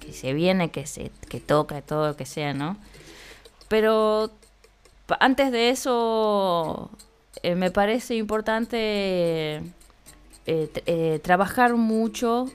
que 0.01 0.13
se 0.13 0.35
viene, 0.35 0.71
que 0.71 0.87
se 0.87 1.11
que 1.29 1.41
toca, 1.41 1.83
todo 1.83 2.09
lo 2.09 2.17
que 2.17 2.27
sea, 2.27 2.55
¿no? 2.55 2.77
Pero 3.69 4.31
antes 5.19 5.51
de 5.51 5.71
eso, 5.71 6.91
eh, 7.43 7.55
me 7.55 7.71
parece 7.71 8.17
importante 8.17 9.63
eh, 10.47 11.21
trabajar 11.23 11.75
mucho 11.75 12.51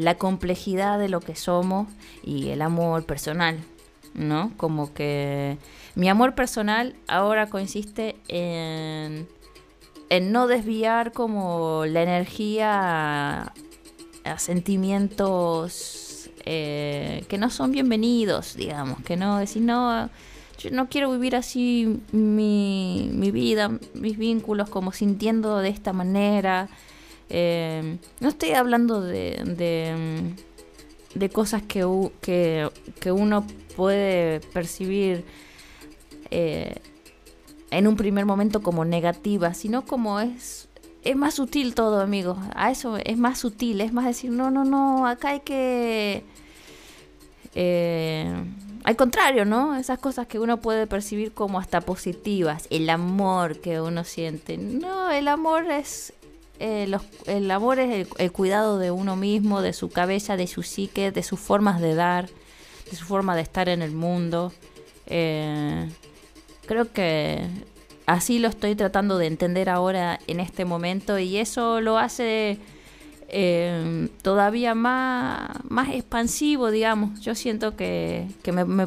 la 0.00 0.16
complejidad 0.16 0.98
de 0.98 1.08
lo 1.08 1.20
que 1.20 1.34
somos 1.34 1.88
y 2.22 2.48
el 2.48 2.62
amor 2.62 3.04
personal, 3.04 3.58
¿no? 4.14 4.52
Como 4.56 4.92
que 4.92 5.58
mi 5.94 6.08
amor 6.08 6.34
personal 6.34 6.94
ahora 7.06 7.48
consiste 7.48 8.16
en, 8.28 9.28
en 10.10 10.32
no 10.32 10.46
desviar 10.46 11.12
como 11.12 11.84
la 11.86 12.02
energía 12.02 13.52
a, 14.24 14.38
sentimientos 14.38 16.30
que 16.44 17.36
no 17.38 17.50
son 17.50 17.72
bienvenidos, 17.72 18.56
digamos, 18.56 19.02
que 19.02 19.16
no 19.16 19.38
decir, 19.38 19.62
no, 19.62 20.08
yo 20.58 20.70
no 20.72 20.88
quiero 20.88 21.12
vivir 21.12 21.36
así 21.36 22.00
mi, 22.10 23.10
mi 23.12 23.30
vida, 23.30 23.70
mis 23.94 24.18
vínculos, 24.18 24.68
como 24.68 24.92
sintiendo 24.92 25.58
de 25.58 25.68
esta 25.68 25.92
manera. 25.92 26.68
Eh, 27.30 27.98
no 28.20 28.28
estoy 28.28 28.52
hablando 28.52 29.00
de, 29.02 29.42
de, 29.44 30.34
de 31.14 31.28
cosas 31.28 31.62
que, 31.62 31.86
que, 32.20 32.70
que, 33.00 33.12
uno 33.12 33.46
puede 33.76 34.40
percibir 34.40 35.24
eh, 36.30 36.76
en 37.70 37.86
un 37.86 37.96
primer 37.96 38.24
momento 38.24 38.62
como 38.62 38.84
negativas, 38.84 39.58
sino 39.58 39.84
como 39.84 40.20
es, 40.20 40.68
es 41.04 41.16
más 41.16 41.34
sutil 41.34 41.74
todo, 41.74 42.00
amigos. 42.00 42.38
A 42.54 42.70
eso 42.70 42.96
es 42.96 43.18
más 43.18 43.38
sutil, 43.38 43.80
es 43.80 43.92
más 43.92 44.06
decir, 44.06 44.30
no, 44.30 44.50
no, 44.50 44.64
no, 44.64 45.06
acá 45.06 45.30
hay 45.30 45.40
que... 45.40 46.24
Eh, 47.54 48.32
al 48.84 48.96
contrario, 48.96 49.44
¿no? 49.44 49.76
Esas 49.76 49.98
cosas 49.98 50.26
que 50.26 50.38
uno 50.38 50.60
puede 50.60 50.86
percibir 50.86 51.32
como 51.32 51.58
hasta 51.58 51.82
positivas, 51.82 52.66
el 52.70 52.88
amor 52.88 53.60
que 53.60 53.80
uno 53.80 54.04
siente. 54.04 54.56
No, 54.56 55.10
el 55.10 55.28
amor 55.28 55.70
es 55.70 56.14
eh, 56.58 56.90
el 57.26 57.50
amor 57.50 57.78
es 57.78 58.08
el, 58.18 58.32
cuidado 58.32 58.78
de 58.78 58.90
uno 58.90 59.16
mismo, 59.16 59.62
de 59.62 59.72
su 59.72 59.90
cabeza, 59.90 60.36
de 60.36 60.46
su 60.46 60.62
psique, 60.62 61.12
de 61.12 61.22
sus 61.22 61.40
formas 61.40 61.80
de 61.80 61.94
dar, 61.94 62.28
de 62.90 62.96
su 62.96 63.04
forma 63.04 63.36
de 63.36 63.42
estar 63.42 63.68
en 63.68 63.82
el 63.82 63.92
mundo. 63.92 64.52
Eh, 65.06 65.88
creo 66.66 66.92
que 66.92 67.46
así 68.06 68.38
lo 68.38 68.48
estoy 68.48 68.74
tratando 68.74 69.18
de 69.18 69.26
entender 69.26 69.68
ahora 69.68 70.18
en 70.26 70.40
este 70.40 70.64
momento 70.64 71.18
y 71.18 71.36
eso 71.38 71.80
lo 71.80 71.98
hace 71.98 72.58
eh, 73.30 74.08
todavía 74.22 74.74
más, 74.74 75.50
más 75.68 75.90
expansivo, 75.90 76.70
digamos. 76.70 77.20
Yo 77.20 77.34
siento 77.34 77.76
que, 77.76 78.26
me, 78.50 78.64
me, 78.64 78.86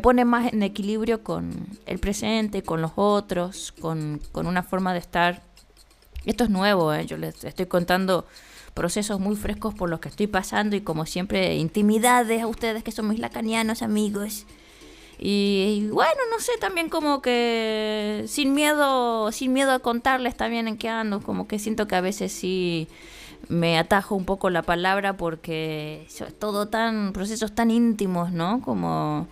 pone, 0.00 0.24
más 0.24 0.52
en 0.52 0.62
equilibrio 0.62 1.24
con 1.24 1.66
el 1.86 1.98
presente, 1.98 2.62
con 2.62 2.80
los 2.80 2.92
otros, 2.94 3.72
con, 3.72 4.20
una 4.34 4.62
forma 4.62 4.92
de 4.92 5.00
estar. 5.00 5.42
Esto 6.24 6.44
es 6.44 6.50
nuevo, 6.50 6.92
¿eh? 6.94 7.06
yo 7.06 7.16
les 7.16 7.42
estoy 7.44 7.66
contando 7.66 8.26
procesos 8.74 9.20
muy 9.20 9.36
frescos 9.36 9.74
por 9.74 9.90
los 9.90 10.00
que 10.00 10.08
estoy 10.08 10.26
pasando 10.26 10.76
y 10.76 10.80
como 10.80 11.04
siempre 11.04 11.56
intimidades 11.56 12.42
a 12.42 12.46
ustedes 12.46 12.82
que 12.82 12.92
son 12.92 13.08
mis 13.08 13.18
lacanianos 13.18 13.82
amigos. 13.82 14.46
Y, 15.18 15.88
bueno, 15.92 16.20
no 16.30 16.40
sé, 16.40 16.52
también 16.60 16.88
como 16.88 17.22
que 17.22 18.24
sin 18.26 18.54
miedo, 18.54 19.30
sin 19.30 19.52
miedo 19.52 19.70
a 19.72 19.78
contarles 19.78 20.36
también 20.36 20.66
en 20.66 20.76
qué 20.76 20.88
ando, 20.88 21.20
como 21.20 21.46
que 21.46 21.58
siento 21.60 21.86
que 21.86 21.94
a 21.94 22.00
veces 22.00 22.32
sí 22.32 22.88
me 23.48 23.78
atajo 23.78 24.14
un 24.14 24.24
poco 24.24 24.50
la 24.50 24.62
palabra 24.62 25.16
porque 25.16 26.06
es 26.08 26.38
todo 26.38 26.68
tan, 26.68 27.12
procesos 27.12 27.54
tan 27.54 27.70
íntimos, 27.70 28.32
¿no? 28.32 28.60
Como 28.62 29.28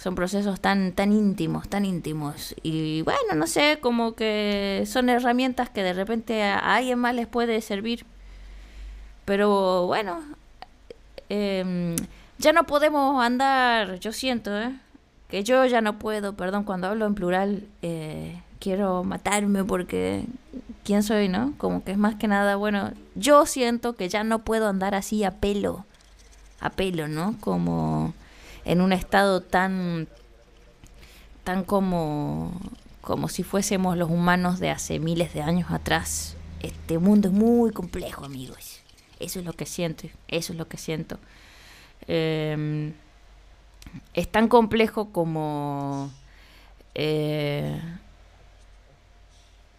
son 0.00 0.14
procesos 0.14 0.60
tan, 0.60 0.92
tan 0.92 1.12
íntimos, 1.12 1.68
tan 1.68 1.84
íntimos. 1.84 2.54
Y 2.62 3.02
bueno, 3.02 3.34
no 3.36 3.46
sé, 3.46 3.78
como 3.82 4.14
que 4.14 4.84
son 4.86 5.10
herramientas 5.10 5.68
que 5.68 5.82
de 5.82 5.92
repente 5.92 6.42
a 6.42 6.76
alguien 6.76 6.98
más 6.98 7.14
les 7.14 7.26
puede 7.26 7.60
servir. 7.60 8.06
Pero 9.26 9.86
bueno, 9.86 10.22
em, 11.28 11.96
ya 12.38 12.54
no 12.54 12.64
podemos 12.64 13.22
andar, 13.22 13.98
yo 14.00 14.12
siento, 14.12 14.58
¿eh? 14.58 14.72
que 15.28 15.44
yo 15.44 15.66
ya 15.66 15.82
no 15.82 15.98
puedo, 15.98 16.32
perdón, 16.32 16.64
cuando 16.64 16.86
hablo 16.88 17.04
en 17.04 17.14
plural, 17.14 17.64
eh, 17.82 18.40
quiero 18.58 19.04
matarme 19.04 19.64
porque 19.64 20.24
quién 20.82 21.02
soy, 21.02 21.28
¿no? 21.28 21.52
Como 21.58 21.84
que 21.84 21.92
es 21.92 21.98
más 21.98 22.14
que 22.14 22.26
nada, 22.26 22.56
bueno, 22.56 22.92
yo 23.16 23.44
siento 23.44 23.96
que 23.96 24.08
ya 24.08 24.24
no 24.24 24.40
puedo 24.40 24.66
andar 24.66 24.94
así 24.94 25.24
a 25.24 25.32
pelo, 25.32 25.84
a 26.58 26.70
pelo, 26.70 27.06
¿no? 27.06 27.36
Como 27.40 28.14
en 28.64 28.80
un 28.80 28.92
estado 28.92 29.40
tan, 29.40 30.08
tan 31.44 31.64
como, 31.64 32.52
como 33.00 33.28
si 33.28 33.42
fuésemos 33.42 33.96
los 33.96 34.10
humanos 34.10 34.60
de 34.60 34.70
hace 34.70 34.98
miles 34.98 35.32
de 35.34 35.42
años 35.42 35.70
atrás. 35.70 36.36
Este 36.60 36.98
mundo 36.98 37.28
es 37.28 37.34
muy 37.34 37.72
complejo, 37.72 38.24
amigos. 38.24 38.80
Eso 39.18 39.38
es 39.38 39.44
lo 39.44 39.52
que 39.52 39.66
siento, 39.66 40.08
eso 40.28 40.52
es 40.52 40.58
lo 40.58 40.68
que 40.68 40.76
siento. 40.76 41.18
Em, 42.06 42.92
es 44.14 44.30
tan 44.30 44.48
complejo 44.48 45.10
como... 45.12 46.10
Eh, 46.94 47.80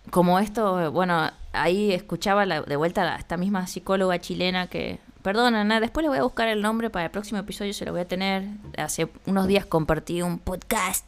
como 0.09 0.39
esto, 0.39 0.91
bueno, 0.91 1.31
ahí 1.53 1.93
escuchaba 1.93 2.45
de 2.45 2.75
vuelta 2.75 3.15
a 3.15 3.17
esta 3.17 3.37
misma 3.37 3.67
psicóloga 3.67 4.19
chilena 4.19 4.67
que, 4.67 4.99
perdona, 5.21 5.79
después 5.79 6.03
le 6.03 6.09
voy 6.09 6.17
a 6.17 6.23
buscar 6.23 6.47
el 6.47 6.61
nombre 6.61 6.89
para 6.89 7.05
el 7.05 7.11
próximo 7.11 7.39
episodio, 7.39 7.73
se 7.73 7.85
lo 7.85 7.91
voy 7.91 8.01
a 8.01 8.07
tener. 8.07 8.43
Hace 8.77 9.07
unos 9.25 9.47
días 9.47 9.65
compartí 9.65 10.21
un 10.21 10.39
podcast 10.39 11.05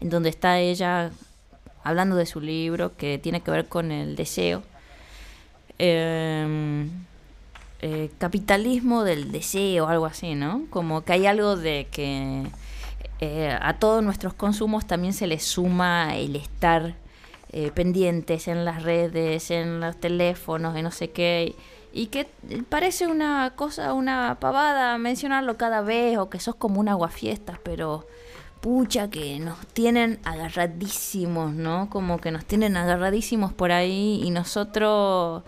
en 0.00 0.10
donde 0.10 0.28
está 0.28 0.58
ella 0.58 1.10
hablando 1.82 2.16
de 2.16 2.26
su 2.26 2.40
libro 2.40 2.96
que 2.96 3.18
tiene 3.18 3.40
que 3.40 3.50
ver 3.50 3.68
con 3.68 3.92
el 3.92 4.16
deseo. 4.16 4.62
Em, 5.78 6.90
eh, 7.82 8.10
capitalismo 8.18 9.04
del 9.04 9.30
deseo, 9.30 9.86
algo 9.86 10.06
así, 10.06 10.34
¿no? 10.34 10.64
Como 10.70 11.04
que 11.04 11.12
hay 11.12 11.26
algo 11.26 11.56
de 11.56 11.86
que 11.90 12.44
eh, 13.20 13.56
a 13.60 13.78
todos 13.78 14.02
nuestros 14.02 14.34
consumos 14.34 14.86
también 14.86 15.12
se 15.12 15.26
le 15.26 15.38
suma 15.38 16.16
el 16.16 16.36
estar 16.36 16.94
eh, 17.52 17.70
pendientes 17.74 18.48
en 18.48 18.64
las 18.64 18.82
redes, 18.82 19.50
en 19.50 19.80
los 19.80 19.96
teléfonos, 19.98 20.76
y 20.76 20.82
no 20.82 20.90
sé 20.90 21.10
qué. 21.10 21.54
Que 22.04 22.28
parece 22.68 23.06
una 23.06 23.54
cosa, 23.56 23.94
una 23.94 24.36
pavada 24.38 24.98
mencionarlo 24.98 25.56
cada 25.56 25.80
vez, 25.80 26.18
o 26.18 26.28
que 26.28 26.38
sos 26.38 26.54
como 26.54 26.80
un 26.80 26.90
aguafiestas, 26.90 27.58
pero 27.62 28.06
pucha 28.60 29.08
que 29.08 29.38
nos 29.38 29.66
tienen 29.68 30.18
agarradísimos, 30.24 31.54
¿no? 31.54 31.88
Como 31.88 32.18
que 32.18 32.30
nos 32.30 32.44
tienen 32.44 32.76
agarradísimos 32.76 33.52
por 33.52 33.72
ahí 33.72 34.20
y 34.22 34.30
nosotros 34.30 35.42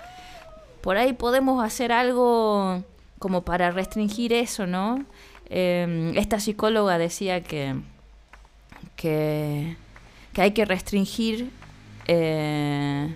por 0.80 0.96
ahí 0.96 1.12
podemos 1.12 1.62
hacer 1.62 1.92
algo 1.92 2.82
como 3.18 3.42
para 3.42 3.70
restringir 3.70 4.32
eso, 4.32 4.66
¿no? 4.66 5.04
Em, 5.50 6.16
esta 6.16 6.40
psicóloga 6.40 6.98
decía 6.98 7.42
que, 7.42 7.74
que, 8.96 9.76
hay 10.36 10.52
que 10.52 10.64
restringir 10.64 11.50
eh, 12.06 13.14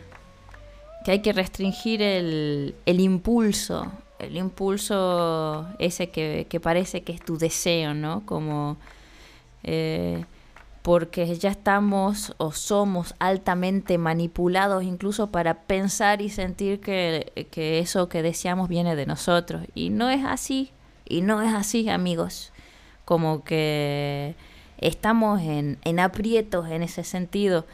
que 1.05 1.13
hay 1.13 1.21
que 1.21 1.33
restringir 1.33 2.03
el, 2.03 2.75
el 2.87 3.01
impulso, 3.01 3.91
el 4.19 4.37
impulso 4.37 5.67
ese 5.79 6.11
que, 6.11 6.47
que, 6.49 6.61
parece 6.61 7.03
que 7.03 7.13
es 7.13 7.21
tu 7.21 7.39
deseo, 7.39 7.95
¿no? 7.95 8.25
Como 8.25 8.77
eh, 9.65 10.25
porque 10.83 11.33
ya 11.37 11.51
estamos 11.51 12.35
o 12.39 12.53
somos 12.53 13.15
altamente 13.21 13.99
manipulados 13.99 14.83
incluso 14.83 15.31
para 15.31 15.63
pensar 15.63 16.21
y 16.21 16.29
sentir 16.29 16.81
que, 16.81 17.49
que 17.51 17.79
eso 17.79 18.09
que 18.09 18.23
deseamos 18.23 18.69
viene 18.69 18.97
de 18.97 19.07
nosotros. 19.07 19.63
Y 19.75 19.91
no 19.91 20.11
es 20.11 20.25
así, 20.25 20.73
y 21.09 21.21
no 21.23 21.41
es 21.41 21.55
así, 21.55 21.89
amigos. 21.89 22.53
Como 23.05 23.45
que 23.45 24.35
estamos 24.79 25.41
en, 25.41 25.79
en 25.85 26.01
aprietos 26.01 26.69
en 26.69 26.83
ese 26.83 27.05
sentido. 27.05 27.65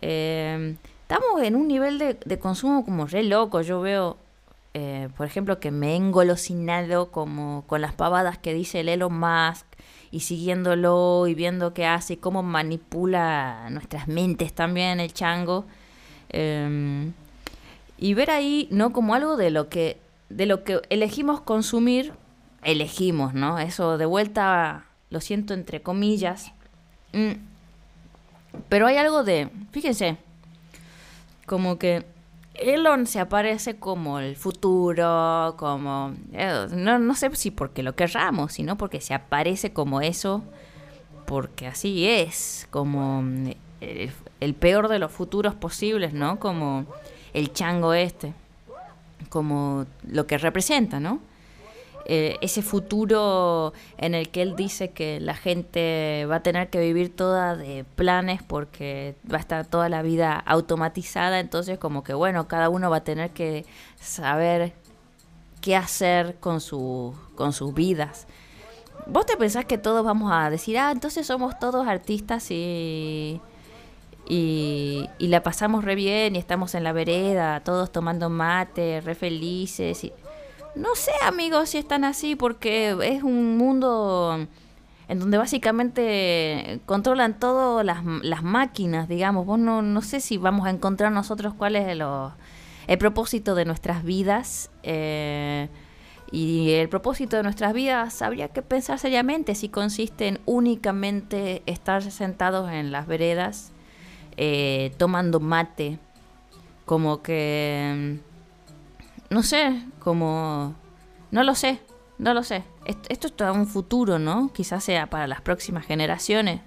Eh, 0.00 0.76
estamos 1.14 1.42
en 1.42 1.54
un 1.54 1.68
nivel 1.68 1.98
de, 1.98 2.38
consumo 2.38 2.84
como 2.84 3.06
re 3.06 3.22
loco. 3.22 3.60
Yo 3.60 3.80
veo, 3.80 4.16
eh, 4.74 5.08
por 5.16 5.26
ejemplo, 5.26 5.60
que 5.60 5.70
me 5.70 5.92
he 5.92 5.96
engolosinado 5.96 7.12
como 7.12 7.62
con 7.68 7.80
las 7.80 7.92
pavadas 7.92 8.36
que 8.38 8.52
dice 8.52 8.80
el 8.80 8.88
Elon 8.88 9.16
Musk 9.16 9.64
y 10.10 10.20
siguiéndolo 10.20 11.28
y 11.28 11.34
viendo 11.34 11.72
qué 11.72 11.86
hace 11.86 12.14
y 12.14 12.16
cómo 12.16 12.42
manipula 12.42 13.68
nuestras 13.70 14.08
mentes 14.08 14.52
también 14.54 14.98
el 14.98 15.12
chango. 15.12 15.66
Em, 16.30 17.12
y 17.96 18.14
ver 18.14 18.32
ahí, 18.32 18.66
¿no? 18.72 18.92
Como 18.92 19.14
algo 19.14 19.36
de 19.36 19.50
lo 19.50 19.68
que, 19.68 19.98
de 20.30 20.46
lo 20.46 20.64
que 20.64 20.82
elegimos 20.90 21.40
consumir, 21.40 22.12
elegimos, 22.64 23.34
¿no? 23.34 23.60
Eso 23.60 23.98
de 23.98 24.06
vuelta, 24.06 24.86
lo 25.10 25.20
siento 25.20 25.54
entre 25.54 25.80
comillas. 25.80 26.52
Mm. 27.12 27.34
Pero 28.68 28.88
hay 28.88 28.96
algo 28.96 29.22
de, 29.22 29.48
fíjense, 29.70 30.18
como 31.46 31.78
que 31.78 32.04
Elon 32.54 33.06
se 33.06 33.20
aparece 33.20 33.76
como 33.76 34.18
el 34.20 34.36
futuro, 34.36 35.54
como... 35.58 36.14
Eh, 36.32 36.66
no, 36.70 36.98
no 36.98 37.14
sé 37.14 37.34
si 37.34 37.50
porque 37.50 37.82
lo 37.82 37.94
querramos, 37.96 38.52
sino 38.52 38.76
porque 38.76 39.00
se 39.00 39.14
aparece 39.14 39.72
como 39.72 40.00
eso, 40.00 40.44
porque 41.26 41.66
así 41.66 42.06
es, 42.06 42.68
como 42.70 43.20
el, 43.20 43.56
eh, 43.80 44.12
el 44.40 44.54
peor 44.54 44.88
de 44.88 44.98
los 44.98 45.10
futuros 45.10 45.54
posibles, 45.54 46.12
¿no? 46.12 46.38
Como 46.38 46.86
el 47.32 47.52
chango 47.52 47.94
este, 47.94 48.32
como 49.28 49.86
lo 50.08 50.26
que 50.26 50.38
representa, 50.38 51.00
¿no? 51.00 51.20
Eh, 52.06 52.36
ese 52.42 52.60
futuro 52.60 53.72
en 53.96 54.14
el 54.14 54.28
que 54.28 54.42
él 54.42 54.56
dice 54.56 54.90
que 54.90 55.20
la 55.20 55.34
gente 55.34 56.26
va 56.30 56.36
a 56.36 56.42
tener 56.42 56.68
que 56.68 56.78
vivir 56.78 57.14
toda 57.16 57.56
de 57.56 57.84
planes 57.96 58.42
porque 58.42 59.16
va 59.30 59.38
a 59.38 59.40
estar 59.40 59.66
toda 59.66 59.88
la 59.88 60.02
vida 60.02 60.38
automatizada, 60.38 61.40
entonces 61.40 61.78
como 61.78 62.04
que 62.04 62.12
bueno, 62.12 62.46
cada 62.46 62.68
uno 62.68 62.90
va 62.90 62.98
a 62.98 63.04
tener 63.04 63.30
que 63.30 63.64
saber 63.98 64.74
qué 65.62 65.76
hacer 65.76 66.36
con, 66.40 66.60
su, 66.60 67.14
con 67.36 67.54
sus 67.54 67.72
vidas. 67.72 68.26
¿Vos 69.06 69.24
te 69.24 69.38
pensás 69.38 69.64
que 69.64 69.78
todos 69.78 70.04
vamos 70.04 70.30
a 70.30 70.50
decir, 70.50 70.78
ah, 70.78 70.90
entonces 70.92 71.26
somos 71.26 71.58
todos 71.58 71.86
artistas 71.86 72.50
y, 72.50 73.40
y, 74.28 75.08
la 75.20 75.42
pasamos 75.42 75.84
re 75.84 75.94
bien 75.94 76.36
y 76.36 76.38
estamos 76.38 76.74
en 76.74 76.84
la 76.84 76.92
vereda, 76.92 77.60
todos 77.60 77.90
tomando 77.92 78.28
mate, 78.28 79.00
re 79.00 79.14
felices? 79.14 80.04
Y, 80.04 80.12
no 80.76 80.94
sé, 80.94 81.12
amigos, 81.22 81.70
si 81.70 81.78
están 81.78 82.04
así, 82.04 82.36
porque 82.36 82.96
es 83.02 83.22
un 83.22 83.56
mundo 83.56 84.46
en 85.08 85.18
donde 85.18 85.38
básicamente 85.38 86.80
controlan 86.86 87.38
todo 87.38 87.82
las, 87.82 88.02
máquinas, 88.42 89.08
digamos. 89.08 89.46
Vos 89.46 89.58
no, 89.58 89.82
no 89.82 90.02
sé 90.02 90.20
si 90.20 90.36
vamos 90.36 90.66
a 90.66 90.70
encontrar 90.70 91.12
nosotros 91.12 91.54
cuál 91.54 91.76
es 91.76 91.86
el 91.88 92.98
propósito 92.98 93.54
de 93.54 93.64
nuestras 93.64 94.02
vidas. 94.02 94.70
Eh, 94.82 95.68
y 96.32 96.72
el 96.72 96.88
propósito 96.88 97.36
de 97.36 97.42
nuestras 97.42 97.74
vidas 97.74 98.20
habría 98.22 98.48
que 98.48 98.62
pensar 98.62 98.98
seriamente 98.98 99.54
si 99.54 99.68
consiste 99.68 100.26
en 100.26 100.40
únicamente 100.46 101.62
estar 101.66 102.02
sentados 102.02 102.72
en 102.72 102.90
las 102.90 103.06
veredas 103.06 103.72
eh, 104.36 104.92
tomando 104.96 105.38
mate. 105.38 105.98
Como 106.86 107.22
que 107.22 108.18
no 109.30 109.42
sé, 109.42 109.82
como... 109.98 110.74
No 111.30 111.42
lo 111.42 111.54
sé, 111.54 111.80
no 112.18 112.34
lo 112.34 112.42
sé. 112.42 112.62
Esto, 112.84 113.26
es 113.26 113.32
todo 113.34 113.52
un 113.52 113.66
futuro, 113.66 114.18
¿no? 114.18 114.52
Quizás 114.52 114.84
sea 114.84 115.08
para 115.08 115.26
las 115.26 115.40
próximas 115.40 115.84
generaciones. 115.84 116.60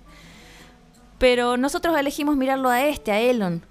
Pero 1.20 1.58
nosotros 1.58 1.98
elegimos 1.98 2.36
mirarlo 2.36 2.70
a 2.70 2.84
este, 2.84 3.12
a 3.12 3.20
Elon. 3.20 3.66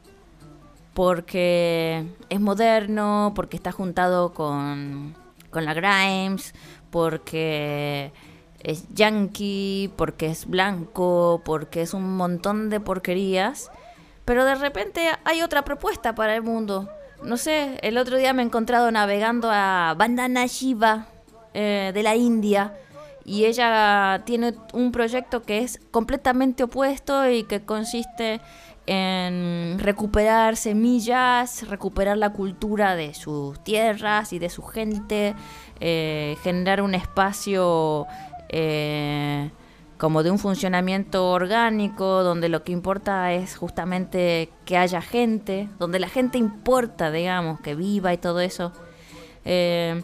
Porque 0.95 2.07
es 2.31 2.41
moderno, 2.41 3.33
porque 3.35 3.57
está 3.57 3.73
juntado 3.73 4.33
con, 4.33 5.15
con 5.51 5.67
la 5.67 5.75
Grimes, 5.75 6.55
porque 6.91 8.13
es 8.63 8.89
yankee, 8.95 9.93
porque 9.97 10.27
es 10.27 10.47
blanco, 10.47 11.43
porque 11.45 11.83
es 11.83 11.93
un 11.93 12.17
montón 12.17 12.71
de 12.71 12.81
porquerías. 12.81 13.71
Pero 14.25 14.45
de 14.45 14.55
repente 14.55 15.11
hay 15.25 15.43
otra 15.43 15.63
propuesta 15.63 16.15
para 16.15 16.35
el 16.35 16.43
mundo 16.43 16.89
no 17.23 17.37
sé, 17.37 17.79
el 17.83 17.99
otro 17.99 18.17
día 18.17 18.33
me 18.33 18.43
he 18.43 18.47
encontrado 18.47 18.91
navegando 18.91 19.51
a 19.51 19.95
Bandana 19.97 20.47
Shiva 20.47 21.07
eh, 21.55 21.91
de 21.95 22.03
la 22.03 22.17
India 22.17 22.75
y 23.25 23.47
ella 23.47 24.23
tiene 24.25 24.55
un 24.73 24.93
proyecto 24.93 25.43
que 25.43 25.59
es 25.59 25.81
completamente 25.91 26.63
opuesto 26.63 27.29
y 27.29 27.43
que 27.43 27.63
consiste 27.63 28.41
en 28.87 29.79
recuperar 29.81 30.57
semillas, 30.57 31.69
recuperar 31.69 32.19
la 32.19 32.31
cultura 32.31 32.95
de 32.95 33.15
sus 33.15 33.63
tierras 33.65 34.33
y 34.33 34.39
de 34.39 34.49
su 34.49 34.63
gente, 34.63 35.35
eh, 35.81 36.37
generar 36.43 36.81
un 36.83 36.95
espacio 36.95 38.07
eh, 38.49 39.51
como 39.99 40.23
de 40.23 40.31
un 40.31 40.39
funcionamiento 40.39 41.31
orgánico, 41.31 42.23
donde 42.23 42.49
lo 42.49 42.65
que 42.65 42.73
importa 42.73 43.33
es 43.33 43.57
justamente 43.57 44.51
que 44.65 44.77
haya 44.77 45.01
gente, 45.01 45.69
donde 45.79 45.99
la 45.99 46.09
gente 46.09 46.39
importa, 46.39 47.11
digamos, 47.11 47.61
que 47.61 47.75
viva 47.75 48.13
y 48.13 48.19
todo 48.19 48.41
eso. 48.41 48.73
Eh, 49.45 50.03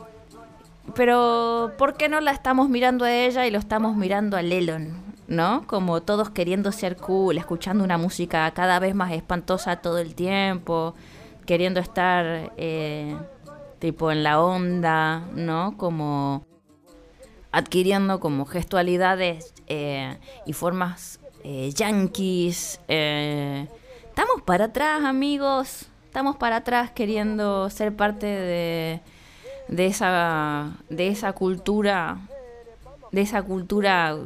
pero, 0.95 1.73
¿por 1.79 1.95
qué 1.95 2.09
no 2.09 2.21
la 2.21 2.33
estamos 2.33 2.69
mirando 2.69 3.05
a 3.05 3.13
ella 3.13 3.47
y 3.47 3.51
lo 3.51 3.59
estamos 3.59 3.97
mirando 3.97 4.37
a 4.37 4.43
Lelon? 4.43 5.13
¿No? 5.29 5.67
Como 5.67 6.03
todos 6.03 6.31
queriendo 6.31 6.73
ser 6.73 6.97
cool, 6.97 7.39
escuchando 7.39 7.85
una 7.85 7.97
música 7.97 8.51
cada 8.51 8.79
vez 8.79 8.95
más 8.95 9.13
espantosa 9.13 9.77
todo 9.77 9.99
el 9.99 10.15
tiempo, 10.15 10.95
queriendo 11.47 11.81
estar 11.81 12.53
eh, 12.57 13.17
tipo 13.79 14.11
en 14.11 14.25
la 14.25 14.43
onda, 14.43 15.21
¿no? 15.35 15.77
Como 15.79 16.45
adquiriendo 17.51 18.19
como 18.21 18.47
gestualidades 18.47 19.52
eh, 19.67 20.19
y 20.47 20.53
formas 20.53 21.21
eh, 21.45 21.71
yanquis. 21.75 22.81
Eh, 22.89 23.67
estamos 24.09 24.43
para 24.43 24.67
atrás, 24.67 25.05
amigos. 25.05 25.87
Estamos 26.05 26.37
para 26.37 26.57
atrás 26.57 26.91
queriendo 26.91 27.71
ser 27.71 27.97
parte 27.97 28.27
de, 28.27 29.01
de 29.69 29.87
esa 29.87 30.73
de 30.91 31.09
esa 31.09 31.33
cultura 31.33 32.19
de 33.13 33.21
esa 33.21 33.43
cultura 33.43 34.17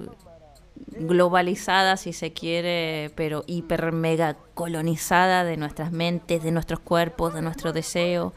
globalizada 0.99 1.97
si 1.97 2.13
se 2.13 2.33
quiere, 2.33 3.11
pero 3.15 3.45
hiper 3.47 3.93
mega 3.93 4.37
colonizada 4.55 5.45
de 5.45 5.57
nuestras 5.57 5.93
mentes, 5.93 6.43
de 6.43 6.53
nuestros 6.53 6.81
cuerpos, 6.81 7.35
de 7.35 7.43
nuestro 7.43 7.73
deseo. 7.73 8.33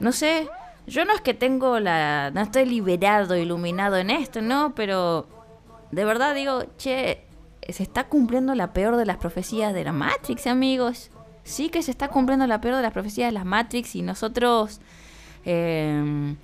No 0.00 0.12
sé, 0.12 0.48
yo 0.86 1.04
no 1.04 1.14
es 1.14 1.20
que 1.20 1.34
tengo 1.34 1.80
la... 1.80 2.30
No 2.32 2.40
estoy 2.40 2.66
liberado, 2.66 3.36
iluminado 3.36 3.96
en 3.96 4.10
esto, 4.10 4.42
¿no? 4.42 4.74
Pero 4.74 5.26
de 5.94 6.04
verdad 6.04 6.34
digo, 6.34 6.64
che, 6.76 7.24
se 7.68 7.82
está 7.82 8.04
cumpliendo 8.04 8.54
la 8.54 8.72
peor 8.72 8.96
de 8.96 9.06
las 9.06 9.16
profecías 9.16 9.72
de 9.72 9.84
la 9.84 9.92
Matrix, 9.92 10.46
amigos. 10.46 11.10
Sí 11.44 11.68
que 11.68 11.82
se 11.82 11.90
está 11.90 12.08
cumpliendo 12.08 12.46
la 12.46 12.60
peor 12.60 12.76
de 12.76 12.82
las 12.82 12.92
profecías 12.92 13.28
de 13.28 13.32
las 13.32 13.44
Matrix 13.44 13.94
y 13.94 14.02
nosotros 14.02 14.80
em, 15.44 16.36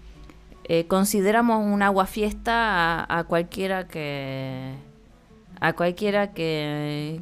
eh, 0.64 0.86
consideramos 0.86 1.64
un 1.64 1.82
agua 1.82 2.06
fiesta 2.06 3.04
a, 3.04 3.18
a, 3.18 3.24
cualquiera 3.24 3.86
que... 3.86 4.74
A 5.60 5.72
cualquiera 5.72 6.32
que... 6.32 7.20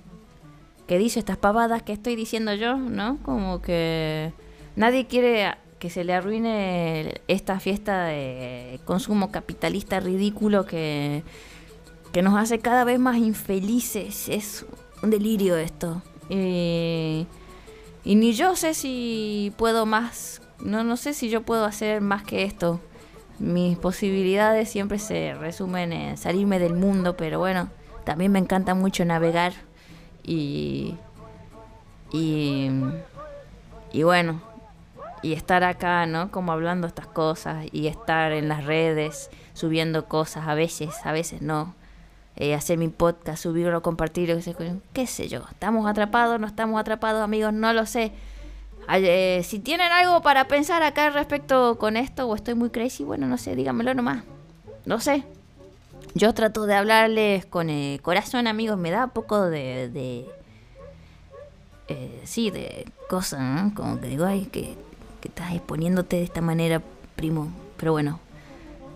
Que 0.87 0.99
dice 0.99 1.19
estas 1.19 1.37
pavadas 1.37 1.83
que 1.83 1.93
estoy 1.93 2.17
diciendo 2.17 2.55
yo, 2.55 2.77
¿no? 2.77 3.19
Como 3.23 3.61
que 3.61 4.33
nadie 4.75 5.07
quiere 5.07 5.55
que 5.79 5.91
se 5.91 6.03
le 6.03 6.15
arruine 6.15 7.21
esta 7.29 7.61
fiesta 7.61 8.07
de 8.07 8.81
consumo 8.85 9.31
capitalista 9.31 10.01
ridículo 10.01 10.65
que, 10.65 11.23
que 12.13 12.23
nos 12.23 12.37
hace 12.39 12.59
cada 12.59 12.85
vez 12.85 12.99
más 12.99 13.17
infelices. 13.17 14.29
Es 14.29 14.67
un 15.03 15.11
delirio 15.11 15.57
esto. 15.57 16.03
y 16.29 17.27
ni 18.05 18.33
yo 18.33 18.57
sé 18.57 18.75
si 18.75 19.53
puedo 19.57 19.87
más, 19.87 20.41
no, 20.61 20.83
no 20.85 20.97
sé 20.97 21.15
si 21.15 21.29
yo 21.29 21.43
puedo 21.43 21.65
hacer 21.65 22.01
más 22.01 22.25
que 22.25 22.45
esto. 22.45 22.81
Mis 23.39 23.79
posibilidades 23.79 24.69
siempre 24.69 24.99
se 24.99 25.35
resumen 25.35 25.93
en 25.93 26.17
salirme 26.17 26.59
del 26.59 26.75
mundo, 26.75 27.17
pero 27.17 27.39
bueno, 27.39 27.69
también 28.05 28.33
me 28.33 28.41
encanta 28.41 28.75
mucho 28.75 29.05
navegar 29.05 29.53
y, 30.25 30.97
y, 32.13 32.71
y 33.93 34.03
bueno, 34.03 34.41
y 35.23 35.35
estar 35.35 35.63
acá, 35.63 36.07
¿no? 36.07 36.31
Como 36.33 36.53
hablando 36.53 36.87
estas 36.87 37.07
cosas 37.07 37.67
y 37.71 37.87
estar 37.87 38.33
en 38.33 38.49
las 38.49 38.65
redes 38.65 39.31
subiendo 39.53 40.07
cosas 40.07 40.49
a 40.49 40.55
veces, 40.55 40.95
a 41.05 41.13
veces 41.13 41.41
no. 41.43 41.75
Eh, 42.41 42.55
hacer 42.55 42.79
mi 42.79 42.89
podcast, 42.89 43.43
subirlo, 43.43 43.83
compartirlo, 43.83 44.39
qué 44.93 45.07
sé 45.07 45.29
yo. 45.29 45.43
¿Estamos 45.51 45.87
atrapados? 45.87 46.39
¿No 46.39 46.47
estamos 46.47 46.81
atrapados, 46.81 47.21
amigos? 47.23 47.53
No 47.53 47.73
lo 47.73 47.85
sé. 47.85 48.13
Eh, 48.91 49.43
si 49.45 49.59
tienen 49.59 49.91
algo 49.93 50.23
para 50.23 50.47
pensar 50.47 50.83
acá 50.83 51.11
respecto 51.11 51.77
con 51.79 51.97
esto 51.97 52.27
o 52.29 52.35
estoy 52.35 52.55
muy 52.55 52.71
crazy, 52.71 53.05
bueno, 53.05 53.27
no 53.27 53.37
sé, 53.39 53.57
díganmelo 53.57 53.93
nomás. 53.93 54.23
No 54.87 55.01
sé. 55.01 55.25
Yo 56.15 56.33
trato 56.33 56.67
de 56.67 56.75
hablarles 56.75 57.45
con 57.45 57.71
el 57.71 58.01
corazón, 58.01 58.47
amigos. 58.47 58.79
Me 58.79 58.91
da 58.91 59.09
poco 59.09 59.43
de... 59.43 59.91
de 59.91 60.27
eh, 61.89 62.23
sí, 62.25 62.51
de 62.51 62.87
cosas, 63.09 63.41
¿no? 63.41 63.75
Como 63.75 64.01
que 64.01 64.07
digo, 64.07 64.25
ay, 64.25 64.47
que 64.47 64.77
que 65.21 65.29
estás 65.29 65.53
exponiéndote 65.53 66.17
de 66.17 66.23
esta 66.23 66.41
manera, 66.41 66.83
primo. 67.17 67.49
Pero 67.77 67.93
bueno, 67.93 68.21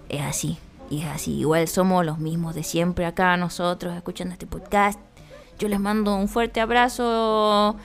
es 0.09 0.21
así. 0.23 0.59
Y 0.93 1.01
es 1.01 1.07
así. 1.07 1.39
Igual 1.39 1.69
somos 1.69 2.05
los 2.05 2.19
mismos 2.19 2.55
de 2.55 2.63
siempre 2.63 3.07
acá, 3.07 3.35
nosotros, 3.39 3.97
escuchando 3.97 4.35
este 4.35 4.47
podcast. 4.47 5.01
Yo 5.59 5.69
les 5.69 5.81
mando 5.81 6.15
un 6.15 6.29
fuerte 6.29 6.61
abrazo. 6.61 7.77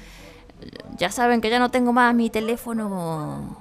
Ya 0.97 1.09
saben 1.09 1.39
que 1.39 1.49
ya 1.49 1.57
no 1.57 1.71
tengo 1.71 1.93
más 1.93 2.13
mi 2.13 2.29
teléfono 2.29 3.57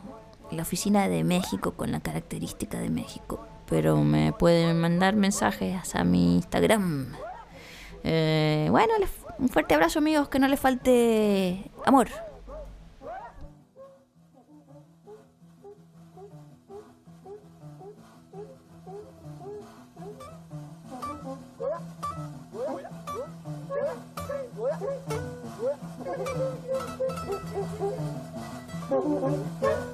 en 0.50 0.56
la 0.56 0.64
oficina 0.64 1.08
de 1.08 1.22
México 1.22 1.74
con 1.74 1.92
la 1.92 2.00
característica 2.00 2.80
de 2.80 2.90
México. 2.90 3.46
Pero 3.70 3.98
me 3.98 4.32
pueden 4.32 4.80
mandar 4.80 5.14
mensajes 5.14 5.94
a 5.94 6.02
mi 6.02 6.34
Instagram. 6.38 7.14
Eh, 8.02 8.66
bueno, 8.72 8.94
un 9.38 9.48
fuerte 9.48 9.74
abrazo 9.74 10.00
amigos, 10.00 10.28
que 10.28 10.40
no 10.40 10.48
les 10.48 10.58
falte 10.58 11.70
amor. 11.84 12.08
Oh, 28.90 29.02
oh, 29.04 29.20
oh, 29.24 29.66
oh. 29.66 29.85